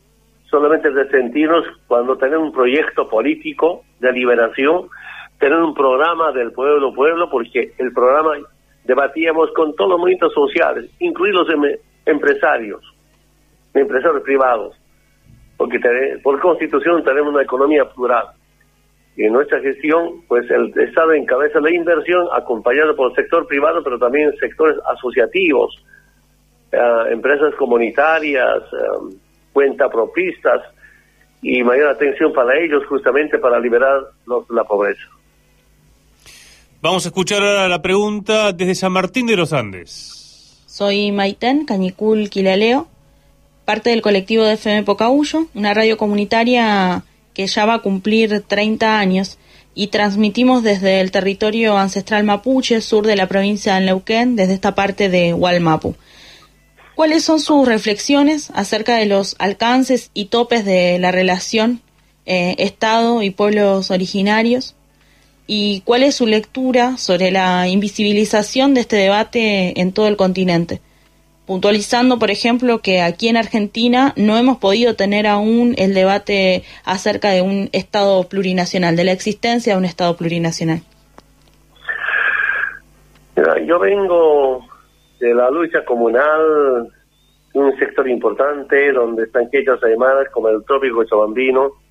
solamente 0.50 0.90
resentirnos 0.90 1.64
cuando 1.86 2.16
tenemos 2.16 2.48
un 2.48 2.52
proyecto 2.52 3.08
político 3.08 3.84
de 4.00 4.12
liberación, 4.12 4.88
tener 5.42 5.58
un 5.58 5.74
programa 5.74 6.30
del 6.30 6.52
pueblo 6.52 6.94
pueblo, 6.94 7.28
porque 7.28 7.72
el 7.76 7.92
programa 7.92 8.36
debatíamos 8.84 9.50
con 9.56 9.74
todos 9.74 9.90
los 9.90 9.98
movimientos 9.98 10.32
sociales, 10.32 10.88
incluidos 11.00 11.48
los 11.48 11.78
empresarios, 12.06 12.80
empresarios 13.74 14.22
privados 14.22 14.76
porque 15.62 15.78
por 16.24 16.40
constitución 16.40 17.04
tenemos 17.04 17.32
una 17.32 17.42
economía 17.42 17.84
plural. 17.84 18.26
Y 19.16 19.24
en 19.24 19.32
nuestra 19.32 19.60
gestión, 19.60 20.22
pues 20.26 20.50
el 20.50 20.72
Estado 20.76 21.12
encabeza 21.12 21.60
la 21.60 21.70
inversión, 21.70 22.26
acompañado 22.32 22.96
por 22.96 23.10
el 23.10 23.16
sector 23.16 23.46
privado, 23.46 23.80
pero 23.84 23.96
también 23.96 24.34
sectores 24.40 24.76
asociativos, 24.92 25.72
eh, 26.72 26.78
empresas 27.10 27.54
comunitarias, 27.54 28.62
eh, 28.72 29.16
cuentapropistas, 29.52 30.62
y 31.42 31.62
mayor 31.62 31.90
atención 31.90 32.32
para 32.32 32.58
ellos 32.58 32.84
justamente 32.86 33.38
para 33.38 33.60
liberar 33.60 34.00
la 34.50 34.64
pobreza. 34.64 35.08
Vamos 36.82 37.06
a 37.06 37.10
escuchar 37.10 37.42
ahora 37.42 37.68
la 37.68 37.80
pregunta 37.80 38.52
desde 38.52 38.74
San 38.74 38.90
Martín 38.90 39.28
de 39.28 39.36
los 39.36 39.52
Andes. 39.52 40.58
Soy 40.66 41.12
Maitén 41.12 41.64
Cañicul 41.64 42.28
Quilaleo 42.28 42.88
parte 43.64 43.90
del 43.90 44.02
colectivo 44.02 44.42
de 44.42 44.54
FM 44.54 44.82
Pocahuyo, 44.82 45.46
una 45.54 45.74
radio 45.74 45.96
comunitaria 45.96 47.04
que 47.34 47.46
ya 47.46 47.66
va 47.66 47.74
a 47.74 47.82
cumplir 47.82 48.42
30 48.46 48.98
años 48.98 49.38
y 49.76 49.86
transmitimos 49.86 50.64
desde 50.64 51.00
el 51.00 51.12
territorio 51.12 51.76
ancestral 51.78 52.24
mapuche, 52.24 52.80
sur 52.80 53.06
de 53.06 53.14
la 53.14 53.28
provincia 53.28 53.76
de 53.76 53.82
Neuquén, 53.82 54.34
desde 54.34 54.54
esta 54.54 54.74
parte 54.74 55.08
de 55.08 55.32
Hualmapu. 55.32 55.94
¿Cuáles 56.96 57.22
son 57.22 57.38
sus 57.38 57.66
reflexiones 57.66 58.50
acerca 58.54 58.96
de 58.96 59.06
los 59.06 59.36
alcances 59.38 60.10
y 60.14 60.24
topes 60.24 60.64
de 60.64 60.98
la 60.98 61.12
relación 61.12 61.80
eh, 62.26 62.56
Estado 62.58 63.22
y 63.22 63.30
pueblos 63.30 63.92
originarios? 63.92 64.74
¿Y 65.54 65.82
cuál 65.82 66.02
es 66.02 66.14
su 66.14 66.26
lectura 66.26 66.96
sobre 66.96 67.30
la 67.30 67.68
invisibilización 67.68 68.72
de 68.72 68.80
este 68.80 68.96
debate 68.96 69.78
en 69.82 69.92
todo 69.92 70.08
el 70.08 70.16
continente? 70.16 70.80
puntualizando, 71.46 72.18
por 72.18 72.30
ejemplo, 72.30 72.78
que 72.78 73.02
aquí 73.02 73.28
en 73.28 73.36
Argentina 73.36 74.14
no 74.16 74.38
hemos 74.38 74.56
podido 74.56 74.94
tener 74.94 75.26
aún 75.26 75.74
el 75.76 75.92
debate 75.92 76.62
acerca 76.86 77.28
de 77.28 77.42
un 77.42 77.68
Estado 77.72 78.26
plurinacional, 78.30 78.96
de 78.96 79.04
la 79.04 79.12
existencia 79.12 79.74
de 79.74 79.78
un 79.78 79.84
Estado 79.84 80.16
plurinacional. 80.16 80.80
yo 83.66 83.78
vengo 83.78 84.64
de 85.20 85.34
la 85.34 85.50
lucha 85.50 85.84
comunal, 85.84 86.88
un 87.52 87.78
sector 87.78 88.08
importante 88.08 88.90
donde 88.92 89.24
están 89.24 89.50
quechas 89.50 89.78
además 89.82 90.14
como 90.32 90.48
el 90.48 90.64
trópico 90.64 91.04
chabambino. 91.04 91.81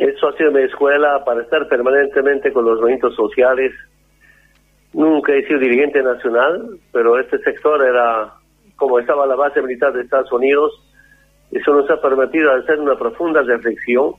Eso 0.00 0.28
ha 0.28 0.36
sido 0.36 0.50
mi 0.50 0.62
escuela 0.62 1.22
para 1.24 1.42
estar 1.42 1.68
permanentemente 1.68 2.52
con 2.52 2.64
los 2.64 2.80
movimientos 2.80 3.14
sociales 3.14 3.72
Nunca 4.92 5.32
he 5.32 5.46
sido 5.46 5.60
dirigente 5.60 6.02
nacional, 6.02 6.78
pero 6.92 7.18
este 7.18 7.38
sector 7.38 7.84
era, 7.84 8.32
como 8.76 8.98
estaba 8.98 9.26
la 9.26 9.36
base 9.36 9.62
militar 9.62 9.92
de 9.92 10.02
Estados 10.02 10.32
Unidos, 10.32 10.72
eso 11.52 11.72
nos 11.72 11.88
ha 11.90 12.00
permitido 12.00 12.52
hacer 12.52 12.80
una 12.80 12.96
profunda 12.96 13.42
reflexión. 13.42 14.14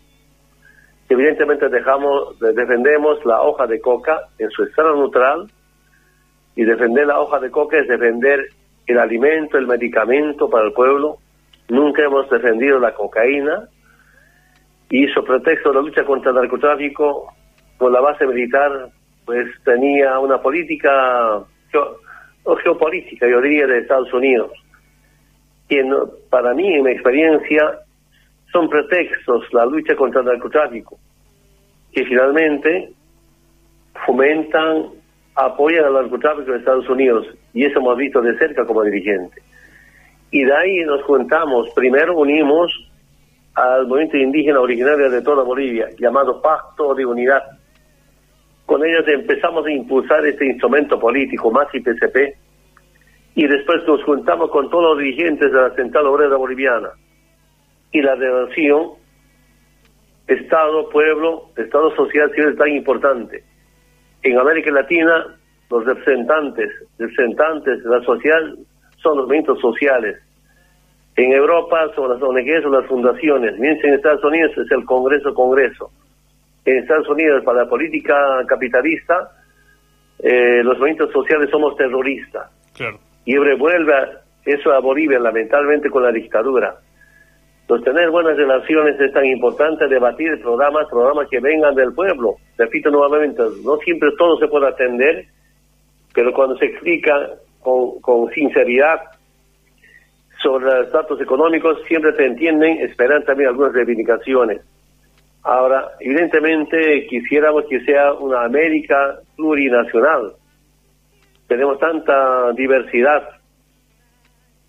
Evidentemente 1.09 1.67
dejamos, 1.67 2.39
defendemos 2.39 3.23
la 3.25 3.41
hoja 3.41 3.67
de 3.67 3.81
coca 3.81 4.21
en 4.39 4.49
su 4.51 4.63
estado 4.63 4.95
neutral, 4.95 5.51
y 6.55 6.63
defender 6.63 7.07
la 7.07 7.19
hoja 7.19 7.39
de 7.39 7.51
coca 7.51 7.77
es 7.77 7.87
defender 7.87 8.39
el 8.87 8.97
alimento, 8.97 9.57
el 9.57 9.67
medicamento 9.67 10.49
para 10.49 10.67
el 10.67 10.73
pueblo. 10.73 11.17
Nunca 11.69 12.03
hemos 12.03 12.29
defendido 12.29 12.79
la 12.79 12.93
cocaína, 12.93 13.67
y 14.91 15.07
sobre 15.07 15.39
pretexto 15.39 15.69
de 15.69 15.75
la 15.75 15.81
lucha 15.81 16.03
contra 16.03 16.31
el 16.31 16.35
narcotráfico, 16.35 17.33
con 17.77 17.93
la 17.93 18.01
base 18.01 18.27
militar 18.27 18.89
pues 19.25 19.47
tenía 19.63 20.19
una 20.19 20.41
política 20.41 21.41
o 22.43 22.55
geopolítica, 22.57 23.27
yo 23.27 23.39
diría, 23.39 23.65
de 23.67 23.79
Estados 23.79 24.11
Unidos, 24.13 24.51
que 25.69 25.81
para 26.29 26.53
mí, 26.53 26.73
en 26.73 26.83
mi 26.83 26.91
experiencia, 26.91 27.79
son 28.51 28.67
pretextos 28.67 29.45
la 29.53 29.65
lucha 29.65 29.95
contra 29.95 30.19
el 30.21 30.27
narcotráfico, 30.27 30.97
que 31.93 32.03
finalmente 32.05 32.89
fomentan, 34.05 34.87
apoyan 35.35 35.85
al 35.85 35.93
narcotráfico 35.93 36.51
de 36.51 36.57
Estados 36.57 36.89
Unidos, 36.89 37.27
y 37.53 37.63
eso 37.63 37.79
hemos 37.79 37.95
visto 37.95 38.21
de 38.21 38.37
cerca 38.37 38.65
como 38.65 38.83
dirigente. 38.83 39.41
Y 40.31 40.43
de 40.43 40.53
ahí 40.53 40.79
nos 40.83 41.03
juntamos, 41.03 41.69
primero 41.75 42.17
unimos 42.17 42.90
al 43.55 43.87
movimiento 43.87 44.17
indígena 44.17 44.59
originario 44.59 45.09
de 45.09 45.21
toda 45.21 45.43
Bolivia, 45.43 45.89
llamado 45.99 46.41
Pacto 46.41 46.93
de 46.95 47.05
Unidad, 47.05 47.43
con 48.65 48.85
ellos 48.85 49.05
empezamos 49.07 49.65
a 49.65 49.71
impulsar 49.71 50.25
este 50.25 50.45
instrumento 50.45 50.99
político, 50.99 51.51
más 51.51 51.67
y 51.73 51.81
PCP, 51.81 52.37
y 53.35 53.47
después 53.47 53.85
nos 53.85 54.03
juntamos 54.03 54.49
con 54.49 54.69
todos 54.69 54.95
los 54.95 54.99
dirigentes 54.99 55.51
de 55.51 55.61
la 55.61 55.71
Central 55.71 56.07
Obrera 56.07 56.37
Boliviana. 56.37 56.89
Y 57.91 58.01
la 58.01 58.15
relación 58.15 58.91
Estado, 60.27 60.87
pueblo, 60.89 61.49
Estado 61.57 61.93
social 61.95 62.31
civil 62.31 62.51
es 62.51 62.57
tan 62.57 62.69
importante. 62.69 63.43
En 64.23 64.37
América 64.37 64.71
Latina, 64.71 65.37
los 65.69 65.85
representantes, 65.85 66.69
representantes 66.97 67.83
de 67.83 67.89
la 67.89 68.01
social 68.03 68.57
son 69.01 69.17
los 69.17 69.25
movimientos 69.25 69.59
sociales. 69.59 70.17
En 71.21 71.31
Europa 71.33 71.77
son 71.93 72.09
las 72.09 72.19
ONGs 72.19 72.65
o 72.65 72.69
las 72.69 72.87
fundaciones. 72.87 73.55
Mientras 73.59 73.85
en 73.85 73.93
Estados 73.93 74.23
Unidos 74.23 74.57
es 74.57 74.71
el 74.71 74.83
Congreso 74.85 75.31
Congreso 75.35 75.91
en 76.65 76.77
Estados 76.79 77.07
Unidos 77.09 77.43
para 77.43 77.63
la 77.63 77.69
política 77.69 78.15
capitalista, 78.47 79.29
eh, 80.17 80.63
los 80.63 80.79
movimientos 80.79 81.11
sociales 81.11 81.47
somos 81.51 81.75
terroristas. 81.75 82.49
Y 83.25 83.37
revuelve 83.37 83.93
eso 84.45 84.71
a 84.71 84.79
Bolivia, 84.79 85.19
lamentablemente, 85.19 85.91
con 85.91 86.01
la 86.01 86.11
dictadura. 86.11 86.77
Entonces, 87.61 87.85
tener 87.85 88.09
buenas 88.09 88.35
relaciones 88.35 88.99
es 88.99 89.13
tan 89.13 89.25
importante, 89.25 89.87
debatir 89.87 90.41
programas, 90.41 90.87
programas 90.89 91.27
que 91.29 91.39
vengan 91.39 91.75
del 91.75 91.93
pueblo. 91.93 92.37
Repito 92.57 92.89
nuevamente, 92.89 93.43
no 93.63 93.77
siempre 93.77 94.09
todo 94.17 94.37
se 94.37 94.47
puede 94.47 94.69
atender, 94.69 95.25
pero 96.15 96.33
cuando 96.33 96.57
se 96.57 96.65
explica 96.65 97.13
con, 97.59 98.01
con 98.01 98.27
sinceridad 98.31 99.01
sobre 100.41 100.65
los 100.65 100.91
datos 100.91 101.19
económicos, 101.21 101.77
siempre 101.87 102.13
se 102.15 102.25
entienden, 102.25 102.79
esperan 102.79 103.23
también 103.23 103.49
algunas 103.49 103.73
reivindicaciones. 103.73 104.61
Ahora, 105.43 105.91
evidentemente 105.99 107.07
quisiéramos 107.07 107.65
que 107.69 107.79
sea 107.81 108.13
una 108.13 108.45
América 108.45 109.19
plurinacional. 109.35 110.33
Tenemos 111.47 111.79
tanta 111.79 112.51
diversidad. 112.53 113.27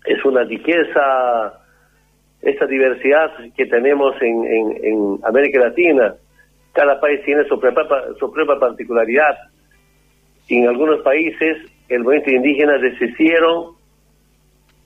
Es 0.05 0.23
una 0.25 0.43
riqueza 0.43 1.59
esta 2.41 2.65
diversidad 2.65 3.31
que 3.55 3.65
tenemos 3.67 4.15
en, 4.21 4.43
en, 4.83 5.19
América 5.23 5.59
Latina. 5.59 6.15
Cada 6.73 6.99
país 6.99 7.21
tiene 7.23 7.45
su 7.45 7.59
propia, 7.59 7.85
su 8.19 8.31
propia 8.31 8.59
particularidad. 8.59 9.37
En 10.49 10.67
algunos 10.67 11.01
países 11.03 11.57
el 11.87 12.03
movimiento 12.03 12.31
indígena 12.31 12.77
desistieron 12.79 13.75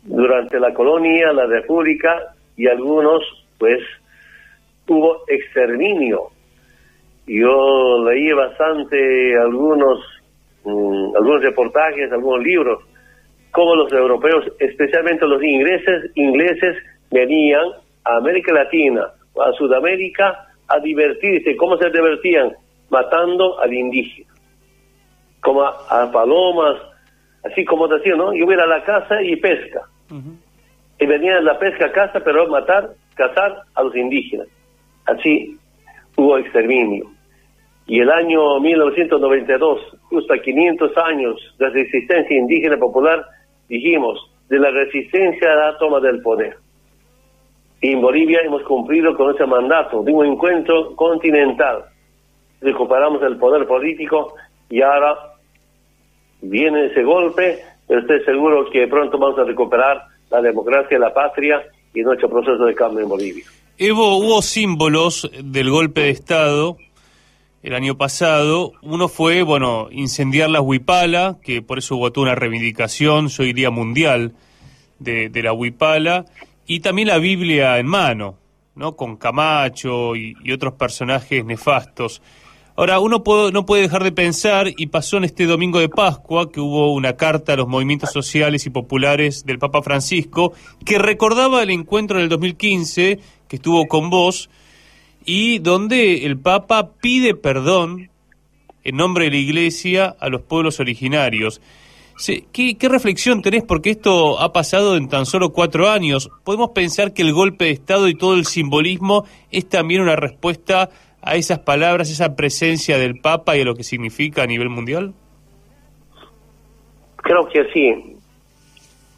durante 0.08 0.60
la 0.60 0.74
colonia, 0.74 1.32
la 1.34 1.46
república, 1.46 2.34
y 2.56 2.68
algunos, 2.68 3.22
pues, 3.60 3.80
hubo 4.88 5.24
exterminio. 5.28 6.30
Yo 7.28 8.04
leí 8.06 8.32
bastante 8.32 9.38
algunos, 9.38 10.00
mm, 10.64 11.16
algunos 11.16 11.42
reportajes, 11.42 12.12
algunos 12.12 12.44
libros, 12.44 12.84
como 13.52 13.76
los 13.76 13.92
europeos, 13.92 14.46
especialmente 14.60 15.26
los 15.28 15.44
ingleses, 15.44 16.12
ingleses 16.16 16.78
venían 17.12 17.66
a 18.04 18.18
América 18.18 18.54
Latina 18.54 19.14
a 19.42 19.52
Sudamérica 19.54 20.48
a 20.68 20.80
divertirse. 20.80 21.56
¿Cómo 21.56 21.78
se 21.78 21.90
divertían? 21.90 22.54
Matando 22.90 23.60
al 23.60 23.74
indígena. 23.74 24.34
Como 25.42 25.64
a, 25.64 26.12
palomas, 26.12 26.82
así 27.44 27.64
como 27.66 27.88
decían, 27.88 28.18
¿no? 28.18 28.34
Yo 28.34 28.46
voy 28.46 28.56
a 28.56 28.66
la 28.66 28.84
casa 28.84 29.22
y 29.22 29.36
pesca. 29.38 29.82
Y 30.10 31.06
venían 31.06 31.46
la 31.46 31.60
pesca 31.60 31.88
a 31.88 31.92
casa, 31.92 32.20
pero 32.24 32.48
matar, 32.48 32.90
cazar 33.16 33.64
a 33.76 33.84
los 33.84 33.96
indígenas. 33.96 34.48
Así 35.06 35.58
hubo 36.16 36.38
exterminio. 36.38 37.06
Y 37.86 38.02
el 38.02 38.10
año 38.10 38.60
1992, 38.60 39.80
justo 40.10 40.34
a 40.34 40.40
500 40.40 40.92
años 40.98 41.56
de 41.58 41.70
resistencia 41.70 42.38
indígena 42.38 42.78
popular, 42.78 43.26
dijimos, 43.70 44.20
de 44.50 44.60
la 44.60 44.72
resistencia 44.72 45.52
a 45.52 45.56
la 45.56 45.78
toma 45.78 46.00
del 46.00 46.22
poder. 46.22 46.58
Y 47.82 47.94
en 47.94 48.02
Bolivia 48.02 48.40
hemos 48.44 48.64
cumplido 48.64 49.16
con 49.16 49.34
ese 49.34 49.46
mandato 49.46 50.02
de 50.04 50.12
un 50.12 50.26
encuentro 50.26 50.96
continental. 50.96 51.86
Recuperamos 52.60 53.22
el 53.22 53.38
poder 53.38 53.68
político 53.68 54.34
y 54.70 54.82
ahora 54.82 55.16
viene 56.42 56.86
ese 56.86 57.04
golpe, 57.04 57.60
pero 57.88 58.02
estoy 58.02 58.24
seguro 58.24 58.70
que 58.72 58.88
pronto 58.88 59.18
vamos 59.18 59.40
a 59.40 59.44
recuperar 59.44 60.04
la 60.30 60.42
democracia, 60.42 61.00
la 61.00 61.14
patria 61.14 61.64
y 61.94 62.02
nuestro 62.02 62.30
proceso 62.30 62.66
de 62.66 62.76
cambio 62.76 63.04
en 63.04 63.10
Bolivia. 63.10 63.46
Evo, 63.78 64.18
hubo 64.18 64.42
símbolos 64.42 65.30
del 65.44 65.70
golpe 65.70 66.02
de 66.02 66.10
Estado 66.10 66.78
el 67.64 67.74
año 67.74 67.98
pasado. 67.98 68.74
Uno 68.82 69.08
fue, 69.08 69.44
bueno, 69.44 69.88
incendiar 69.92 70.50
la 70.50 70.62
Huipala, 70.62 71.38
que 71.44 71.62
por 71.62 71.78
eso 71.78 71.98
votó 71.98 72.22
una 72.22 72.36
reivindicación, 72.36 73.28
hoy 73.40 73.54
día 73.54 73.70
mundial 73.70 74.34
de, 75.00 75.30
de 75.30 75.44
la 75.44 75.54
Huipala 75.54 76.26
y 76.68 76.82
también 76.82 77.08
la 77.08 77.18
Biblia 77.18 77.80
en 77.80 77.88
mano, 77.88 78.38
¿no? 78.76 78.96
Con 78.96 79.16
Camacho 79.16 80.16
y, 80.16 80.36
otros 80.52 80.74
personajes 80.74 81.44
nefastos. 81.46 82.22
Ahora, 82.80 83.00
uno 83.00 83.24
no 83.52 83.66
puede 83.66 83.82
dejar 83.82 84.04
de 84.04 84.12
pensar, 84.12 84.68
y 84.78 84.86
pasó 84.86 85.18
en 85.18 85.24
este 85.24 85.48
domingo 85.48 85.80
de 85.80 85.90
Pascua, 85.90 86.52
que 86.52 86.60
hubo 86.60 86.94
una 86.94 87.14
carta 87.14 87.54
a 87.54 87.56
los 87.56 87.68
movimientos 87.68 88.12
sociales 88.12 88.68
y 88.68 88.70
populares 88.70 89.46
del 89.46 89.58
Papa 89.58 89.82
Francisco, 89.82 90.54
que 90.86 91.00
recordaba 91.00 91.64
el 91.64 91.72
encuentro 91.72 92.20
en 92.20 92.26
el 92.26 92.30
2015, 92.30 93.20
que 93.48 93.56
estuvo 93.56 93.88
con 93.88 94.12
vos, 94.12 94.52
y 95.26 95.58
donde 95.58 96.28
el 96.28 96.38
Papa 96.38 96.92
pide 97.02 97.34
perdón 97.34 98.12
en 98.84 98.96
nombre 98.96 99.26
de 99.26 99.32
la 99.32 99.38
Iglesia 99.38 100.16
a 100.20 100.30
los 100.30 100.44
pueblos 100.44 100.80
originarios. 100.80 101.60
¿Qué, 102.52 102.78
reflexión 102.82 103.42
tenés? 103.42 103.64
Porque 103.64 103.90
esto 103.90 104.40
ha 104.40 104.54
pasado 104.54 104.98
en 104.98 105.08
tan 105.08 105.26
solo 105.26 105.52
cuatro 105.52 105.90
años. 105.90 106.30
¿Podemos 106.44 106.70
pensar 106.76 107.14
que 107.14 107.24
el 107.24 107.34
golpe 107.34 107.66
de 107.66 107.72
Estado 107.72 108.08
y 108.08 108.14
todo 108.14 108.36
el 108.36 108.46
simbolismo 108.46 109.26
es 109.52 109.68
también 109.68 110.02
una 110.02 110.16
respuesta 110.16 110.92
a 111.30 111.36
esas 111.36 111.60
palabras, 111.60 112.10
esa 112.10 112.36
presencia 112.36 112.98
del 112.98 113.20
Papa 113.20 113.56
y 113.58 113.62
a 113.62 113.66
lo 113.66 113.76
que 113.76 113.84
significa 113.84 114.44
a 114.44 114.48
nivel 114.48 114.70
mundial? 114.70 115.14
Creo 117.18 117.48
que 117.50 117.66
sí. 117.74 118.18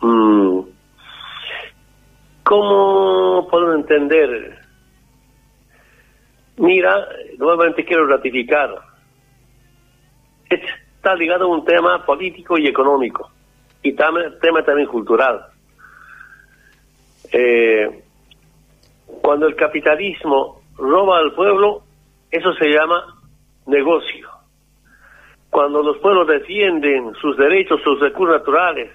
Mm. 0.02 0.62
¿Cómo 2.44 3.48
puedo 3.50 3.76
entender? 3.76 4.60
Mira, 6.58 7.08
nuevamente 7.38 7.86
quiero 7.86 8.08
ratificar 8.08 8.90
está 11.00 11.16
ligado 11.16 11.46
a 11.46 11.48
un 11.48 11.64
tema 11.64 12.06
político 12.06 12.58
y 12.58 12.68
económico 12.68 13.30
y 13.82 13.94
tema, 13.94 14.20
tema 14.42 14.64
también 14.64 14.88
cultural. 14.88 15.46
Eh, 17.32 18.04
cuando 19.22 19.48
el 19.48 19.56
capitalismo 19.56 20.62
roba 20.78 21.20
al 21.20 21.34
pueblo, 21.34 21.84
eso 22.32 22.54
se 22.54 22.70
llama 22.70 23.16
negocio. 23.66 24.28
Cuando 25.50 25.82
los 25.82 25.98
pueblos 25.98 26.28
defienden 26.28 27.14
sus 27.16 27.36
derechos, 27.38 27.82
sus 27.84 28.00
recursos 28.00 28.38
naturales, 28.38 28.92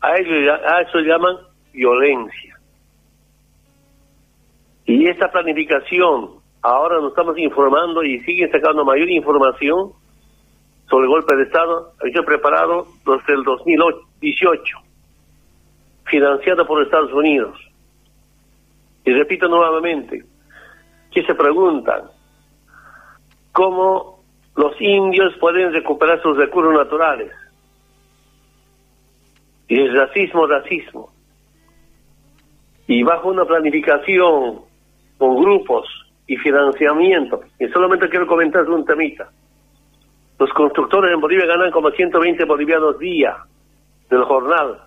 a, 0.00 0.14
ellos, 0.16 0.60
eso 0.86 0.98
llaman 1.00 1.36
violencia. 1.72 2.58
Y 4.84 5.08
esta 5.08 5.30
planificación, 5.30 6.40
ahora 6.62 6.96
nos 7.00 7.10
estamos 7.10 7.38
informando 7.38 8.02
y 8.02 8.20
siguen 8.20 8.50
sacando 8.50 8.84
mayor 8.84 9.08
información 9.08 9.92
sobre 10.88 11.04
el 11.04 11.10
golpe 11.10 11.36
de 11.36 11.44
Estado, 11.44 11.92
había 12.00 12.22
preparado 12.22 12.86
desde 13.06 13.34
el 13.34 13.44
2018, 13.44 14.76
financiado 16.04 16.66
por 16.66 16.82
Estados 16.82 17.12
Unidos. 17.12 17.56
Y 19.04 19.12
repito 19.12 19.48
nuevamente, 19.48 20.24
que 21.12 21.22
se 21.22 21.34
preguntan 21.34 22.10
cómo 23.52 24.20
los 24.56 24.80
indios 24.80 25.34
pueden 25.38 25.72
recuperar 25.72 26.22
sus 26.22 26.36
recursos 26.36 26.74
naturales. 26.74 27.32
Y 29.68 29.80
el 29.80 29.96
racismo, 29.96 30.46
racismo. 30.46 31.10
Y 32.86 33.02
bajo 33.02 33.28
una 33.28 33.44
planificación 33.44 34.60
con 35.18 35.36
grupos 35.36 35.86
y 36.26 36.36
financiamiento, 36.36 37.40
y 37.58 37.68
solamente 37.68 38.08
quiero 38.08 38.26
comentar 38.26 38.68
un 38.68 38.84
temita 38.84 39.30
los 40.40 40.50
constructores 40.54 41.12
en 41.12 41.20
Bolivia 41.20 41.44
ganan 41.44 41.70
como 41.70 41.90
120 41.90 42.44
bolivianos 42.46 42.98
día 42.98 43.36
del 44.08 44.24
jornal. 44.24 44.80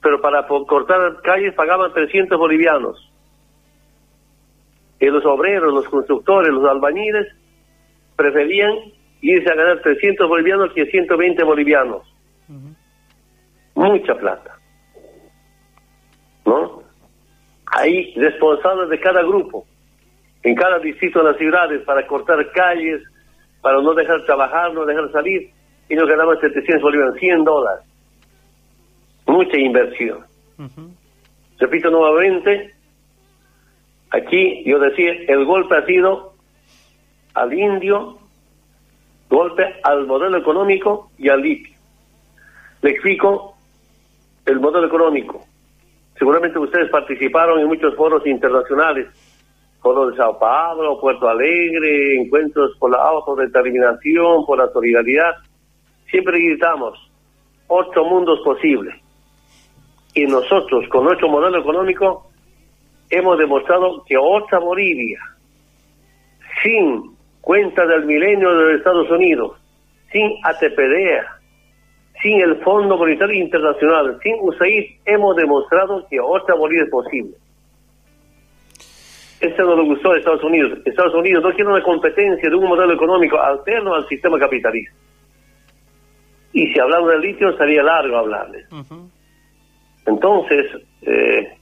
Pero 0.00 0.20
para 0.20 0.46
cortar 0.46 1.20
calles 1.22 1.54
pagaban 1.54 1.92
300 1.92 2.38
bolivianos. 2.38 3.09
Y 5.00 5.06
los 5.06 5.24
obreros, 5.24 5.72
los 5.72 5.88
constructores, 5.88 6.52
los 6.52 6.64
albañiles 6.70 7.26
preferían 8.16 8.70
irse 9.22 9.50
a 9.50 9.56
ganar 9.56 9.80
300 9.80 10.28
bolivianos 10.28 10.72
que 10.74 10.86
120 10.86 11.42
bolivianos. 11.42 12.02
Mucha 13.74 14.14
plata. 14.14 14.58
¿No? 16.44 16.82
Hay 17.66 18.12
responsables 18.14 18.90
de 18.90 19.00
cada 19.00 19.22
grupo, 19.22 19.64
en 20.42 20.54
cada 20.54 20.78
distrito 20.80 21.20
de 21.20 21.30
las 21.30 21.38
ciudades, 21.38 21.82
para 21.84 22.06
cortar 22.06 22.50
calles, 22.52 23.02
para 23.62 23.80
no 23.80 23.94
dejar 23.94 24.24
trabajar, 24.24 24.74
no 24.74 24.84
dejar 24.84 25.10
salir, 25.12 25.50
y 25.88 25.94
nos 25.94 26.08
ganamos 26.08 26.40
700 26.40 26.82
bolivianos, 26.82 27.16
100 27.18 27.44
dólares. 27.44 27.84
Mucha 29.26 29.58
inversión. 29.58 30.18
Repito 31.58 31.90
nuevamente, 31.90 32.74
aquí 34.10 34.62
yo 34.64 34.78
decía, 34.78 35.12
el 35.28 35.44
golpe 35.44 35.76
ha 35.76 35.86
sido 35.86 36.34
al 37.34 37.52
indio, 37.52 38.18
golpe 39.28 39.64
al 39.82 40.06
modelo 40.06 40.38
económico 40.38 41.10
y 41.18 41.28
al 41.28 41.42
litio. 41.42 41.76
Le 42.82 42.90
explico 42.90 43.54
el 44.46 44.60
modelo 44.60 44.86
económico. 44.86 45.44
Seguramente 46.18 46.58
ustedes 46.58 46.90
participaron 46.90 47.60
en 47.60 47.66
muchos 47.66 47.94
foros 47.94 48.26
internacionales 48.26 49.08
Foro 49.80 50.10
de 50.10 50.16
Sao 50.16 50.38
Paulo, 50.38 51.00
Puerto 51.00 51.28
Alegre, 51.28 52.20
encuentros 52.20 52.76
por 52.78 52.90
la 52.90 52.98
autodeterminación, 52.98 54.44
por 54.44 54.58
la 54.58 54.68
solidaridad. 54.68 55.36
Siempre 56.10 56.38
gritamos, 56.38 56.98
ocho 57.66 58.04
mundos 58.04 58.40
posibles. 58.44 58.94
Y 60.14 60.24
nosotros, 60.26 60.86
con 60.90 61.04
nuestro 61.04 61.28
modelo 61.28 61.60
económico, 61.60 62.29
hemos 63.10 63.38
demostrado 63.38 64.04
que 64.06 64.16
otra 64.16 64.58
Bolivia, 64.58 65.18
sin 66.62 67.16
cuenta 67.40 67.86
del 67.86 68.06
milenio 68.06 68.54
de 68.54 68.64
los 68.64 68.74
Estados 68.78 69.10
Unidos, 69.10 69.56
sin 70.12 70.38
ATPD, 70.44 71.24
sin 72.22 72.40
el 72.40 72.56
Fondo 72.62 72.96
Monetario 72.96 73.42
Internacional, 73.42 74.18
sin 74.22 74.36
USAID, 74.40 74.84
hemos 75.04 75.36
demostrado 75.36 76.06
que 76.08 76.20
otra 76.20 76.54
Bolivia 76.54 76.84
es 76.84 76.90
posible. 76.90 77.36
Eso 79.40 79.62
no 79.62 79.74
lo 79.74 79.84
gustó 79.86 80.12
a 80.12 80.18
Estados 80.18 80.44
Unidos. 80.44 80.78
Estados 80.84 81.14
Unidos 81.14 81.42
no 81.42 81.50
quiere 81.54 81.70
una 81.70 81.82
competencia 81.82 82.48
de 82.48 82.54
un 82.54 82.68
modelo 82.68 82.92
económico 82.92 83.40
alterno 83.40 83.94
al 83.94 84.06
sistema 84.06 84.38
capitalista. 84.38 84.94
Y 86.52 86.66
si 86.72 86.78
hablamos 86.78 87.10
del 87.10 87.20
litio, 87.22 87.56
sería 87.56 87.82
largo 87.82 88.18
hablarles. 88.18 88.66
Entonces, 90.04 90.66
eh, 91.02 91.56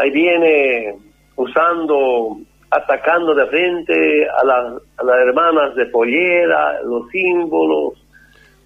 ahí 0.00 0.10
viene 0.10 0.94
usando, 1.36 2.38
atacando 2.70 3.34
de 3.34 3.46
frente 3.46 4.28
a, 4.28 4.44
las 4.44 5.18
hermanas 5.26 5.74
de 5.74 5.86
pollera, 5.86 6.82
los 6.82 7.08
símbolos, 7.10 7.94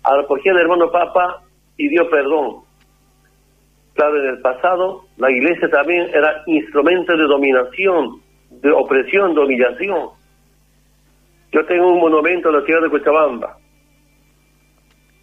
a, 0.04 0.22
porque 0.26 0.50
el 0.50 0.58
hermano 0.58 0.90
Papa 0.90 1.42
pidió 1.76 2.08
perdón. 2.08 2.62
Claro, 3.94 4.20
en 4.22 4.28
el 4.28 4.40
pasado 4.40 5.04
la 5.16 5.30
iglesia 5.30 5.68
también 5.70 6.08
era 6.14 6.42
instrumento 6.46 7.16
de 7.16 7.24
dominación, 7.24 8.20
de 8.50 8.70
opresión, 8.70 9.34
de 9.34 9.40
humillación. 9.40 10.10
Yo 11.50 11.64
tengo 11.66 11.92
un 11.92 12.00
monumento 12.00 12.50
en 12.50 12.56
la 12.56 12.62
ciudad 12.62 12.82
de 12.82 12.90
Cochabamba. 12.90 13.56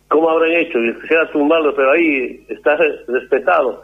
¿Cómo 0.10 0.30
habrán 0.30 0.52
hecho? 0.52 0.80
Quisiera 1.02 1.30
tumbarlo, 1.32 1.76
pero 1.76 1.92
ahí 1.92 2.46
está 2.50 2.78
respetado. 3.08 3.84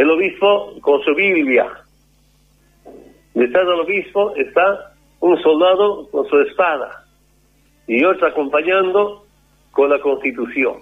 El 0.00 0.08
obispo 0.08 0.80
con 0.80 1.02
su 1.02 1.14
Biblia. 1.14 1.66
Detrás 3.34 3.66
del 3.66 3.80
obispo 3.80 4.34
está 4.34 4.94
un 5.20 5.38
soldado 5.42 6.08
con 6.10 6.26
su 6.26 6.40
espada 6.40 7.04
y 7.86 8.02
otro 8.02 8.28
acompañando 8.28 9.26
con 9.72 9.90
la 9.90 9.98
constitución. 9.98 10.76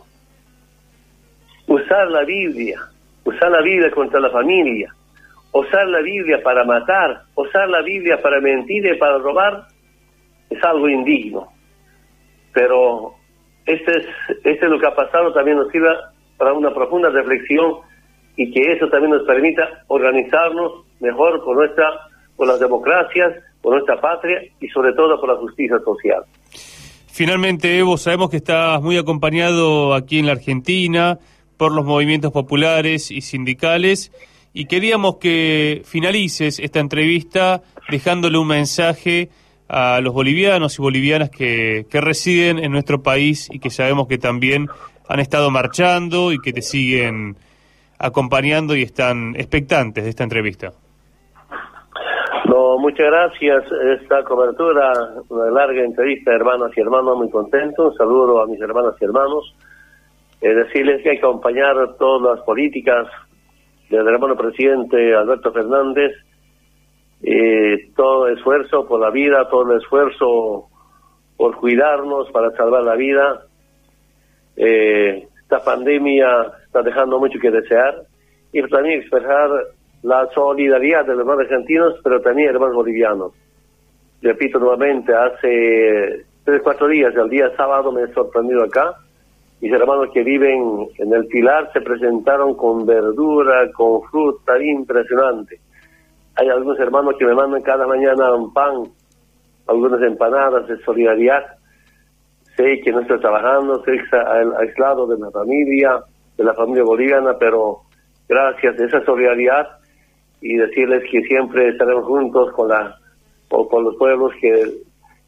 Usar 1.67 2.13
la 2.13 2.23
Biblia, 2.23 2.79
usar 3.25 3.51
la 3.51 3.61
Biblia 3.61 3.91
contra 3.91 4.21
la 4.21 4.31
familia, 4.31 4.95
usar 5.51 5.89
la 5.89 6.01
Biblia 6.01 6.41
para 6.45 6.63
matar, 6.63 7.23
usar 7.35 7.69
la 7.71 7.83
Biblia 7.83 8.23
para 8.23 8.41
mentir 8.41 8.87
y 8.87 8.99
para 8.99 9.19
robar, 9.19 9.67
es 10.49 10.63
algo 10.63 10.89
indigno. 10.89 11.49
Pero 12.53 13.15
este 13.67 13.99
es, 13.99 14.07
este 14.45 14.65
es 14.65 14.71
lo 14.71 14.79
que 14.79 14.87
ha 14.87 14.95
pasado, 14.95 15.33
también 15.33 15.57
nos 15.57 15.73
sirve 15.73 15.89
para 16.37 16.53
una 16.53 16.73
profunda 16.73 17.11
reflexión 17.11 17.88
y 18.39 18.53
que 18.53 18.73
eso 18.73 18.89
también 18.89 19.11
nos 19.11 19.27
permita 19.27 19.69
organizarnos 19.89 20.85
mejor 21.01 21.45
por 21.45 21.57
nuestra, 21.57 21.91
por 22.37 22.47
las 22.47 22.61
democracias, 22.61 23.35
por 23.61 23.75
nuestra 23.75 24.01
patria 24.01 24.41
y 24.61 24.69
sobre 24.69 24.93
todo 24.93 25.21
por 25.21 25.29
la 25.29 25.41
justicia 25.41 25.77
social. 25.85 26.23
Finalmente, 27.09 27.77
Evo, 27.77 27.99
sabemos 27.99 28.31
que 28.31 28.37
estás 28.37 28.81
muy 28.81 28.97
acompañado 28.97 29.93
aquí 29.93 30.21
en 30.21 30.27
la 30.27 30.33
Argentina 30.33 31.19
por 31.57 31.73
los 31.73 31.85
movimientos 31.85 32.31
populares 32.31 33.11
y 33.11 33.23
sindicales 33.23 34.13
y 34.55 34.67
queríamos 34.67 35.17
que 35.17 35.83
finalices 35.85 36.61
esta 36.61 36.79
entrevista 36.79 37.63
dejándole 37.91 38.39
un 38.39 38.47
mensaje 38.47 39.31
a 39.69 40.01
los 40.01 40.15
bolivianos 40.15 40.79
y 40.79 40.83
bolivianas 40.83 41.31
que, 41.31 41.87
que 41.91 42.01
residen 42.01 42.61
en 42.61 42.71
nuestro 42.71 43.03
país 43.03 43.49
y 43.51 43.59
que 43.59 43.71
sabemos 43.71 44.07
que 44.07 44.17
también 44.17 44.69
han 45.09 45.19
estado 45.19 45.51
marchando 45.51 46.31
y 46.31 46.39
que 46.39 46.53
te 46.53 46.63
siguen 46.63 47.37
acompañando 47.99 48.77
y 48.77 48.83
están 48.83 49.35
expectantes 49.37 50.05
de 50.05 50.11
esta 50.11 50.25
entrevista. 50.25 50.73
No, 52.49 52.79
muchas 52.79 53.07
gracias. 53.07 53.65
Esta 54.01 54.25
cobertura, 54.25 54.93
una 55.29 55.51
larga 55.51 55.83
entrevista, 55.85 56.33
hermanas 56.33 56.71
y 56.77 56.81
hermanos, 56.81 57.19
muy 57.19 57.31
contento. 57.31 57.89
Un 57.89 57.95
saludo 57.95 58.41
a 58.41 58.47
mis 58.47 58.61
hermanas 58.61 58.95
y 59.01 59.05
hermanos. 59.05 59.55
Eh, 60.41 60.55
decirles 60.55 61.03
que 61.03 61.11
hay 61.11 61.19
que 61.19 61.27
acompañar 61.27 61.75
todas 61.99 62.37
las 62.37 62.45
políticas 62.47 63.07
del 63.91 64.07
hermano 64.07 64.37
presidente 64.37 65.15
Alberto 65.15 65.53
Fernández. 65.53 66.13
Eh, 67.23 67.91
todo 67.97 68.29
esfuerzo 68.29 68.87
por 68.87 69.01
la 69.01 69.11
vida, 69.11 69.49
todo 69.51 69.71
el 69.73 69.79
esfuerzo 69.79 70.69
por 71.37 71.57
cuidarnos, 71.57 72.31
para 72.31 72.51
salvar 72.53 72.83
la 72.83 72.95
vida. 72.95 73.43
Eh, 74.57 75.29
esta 75.49 75.65
pandemia 75.65 76.29
está 76.67 76.83
dejando 76.83 77.19
mucho 77.19 77.39
que 77.41 77.51
desear 77.51 78.03
y 78.53 78.61
también 78.69 79.01
expresar 79.01 79.49
la 80.03 80.29
solidaridad 80.35 81.07
de 81.07 81.13
los 81.13 81.21
hermanos 81.21 81.45
argentinos, 81.45 81.95
pero 82.05 82.21
también 82.21 82.51
hermanos 82.51 82.77
bolivianos. 82.77 83.33
Repito 84.21 84.59
nuevamente, 84.59 85.15
hace 85.15 86.27
tres, 86.45 86.61
cuatro 86.63 86.87
días, 86.89 87.15
el 87.17 87.31
día 87.31 87.51
sábado 87.57 87.91
me 87.91 88.03
he 88.03 88.13
sorprendido 88.13 88.63
acá, 88.63 88.95
mis 89.63 89.73
hermanos 89.73 90.11
que 90.13 90.23
viven 90.23 90.87
en 90.99 91.15
el 91.15 91.27
Pilar 91.29 91.73
se 91.73 91.81
presentaron 91.81 92.55
con 92.55 92.85
verdura, 92.85 93.73
con 93.73 94.03
fruta, 94.03 94.63
impresionante. 94.63 95.59
Hay 96.37 96.51
algunos 96.51 96.79
hermanos 96.79 97.15
que 97.19 97.25
me 97.25 97.35
mandan 97.35 97.63
cada 97.63 97.87
mañana 97.87 98.29
pan, 98.53 98.83
algunas 99.67 100.03
empanadas 100.03 100.69
de 100.69 100.77
solidaridad. 100.83 101.58
Sé 102.59 102.81
que 102.81 102.91
no 102.91 103.03
estoy 103.03 103.21
trabajando, 103.21 103.85
sé 103.85 103.93
que 103.93 104.03
está 104.03 104.33
aislado 104.59 105.07
de 105.07 105.17
la 105.17 105.31
familia, 105.31 106.01
de 106.37 106.43
la 106.43 106.55
familia 106.55 106.83
boliviana, 106.83 107.39
pero 107.39 107.83
gracias 108.29 108.81
a 108.81 108.85
esa 108.85 109.05
solidaridad 109.05 109.69
y 110.41 110.57
decirles 110.57 111.05
que 111.09 111.23
siempre 111.23 111.69
estaremos 111.69 112.05
juntos 112.05 112.53
con 112.55 112.69
la 112.69 112.97
con 113.49 113.85
los 113.85 113.95
pueblos 113.95 114.33
que 114.41 114.73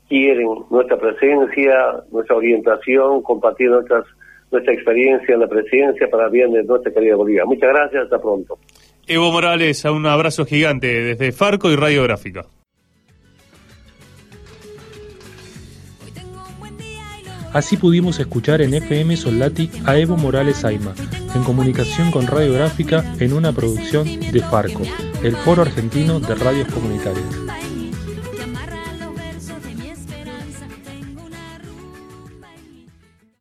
quieren 0.08 0.48
nuestra 0.70 0.98
presencia, 0.98 2.02
nuestra 2.10 2.34
orientación, 2.34 3.22
compartir 3.22 3.70
nuestras, 3.70 4.04
nuestra 4.50 4.74
experiencia 4.74 5.32
en 5.32 5.40
la 5.40 5.46
presidencia 5.46 6.08
para 6.10 6.28
bien 6.28 6.52
de 6.52 6.64
nuestra 6.64 6.92
querida 6.92 7.14
Bolivia. 7.14 7.44
Muchas 7.44 7.70
gracias, 7.70 8.04
hasta 8.04 8.20
pronto. 8.20 8.58
Evo 9.06 9.30
Morales, 9.30 9.84
un 9.84 10.04
abrazo 10.06 10.44
gigante 10.44 10.88
desde 10.88 11.30
Farco 11.30 11.70
y 11.70 11.76
Radiográfica. 11.76 12.44
Así 17.52 17.76
pudimos 17.76 18.20
escuchar 18.20 18.62
en 18.62 18.74
FM 18.74 19.16
Soldati 19.16 19.70
a 19.84 19.96
Evo 19.96 20.16
Morales 20.16 20.64
Aima, 20.64 20.94
en 21.34 21.42
comunicación 21.42 22.12
con 22.12 22.26
Radiográfica 22.26 23.04
en 23.18 23.32
una 23.32 23.52
producción 23.52 24.06
de 24.20 24.40
Farco, 24.40 24.82
el 25.22 25.34
Foro 25.36 25.62
Argentino 25.62 26.20
de 26.20 26.34
Radios 26.36 26.72
Comunitarias. 26.72 27.59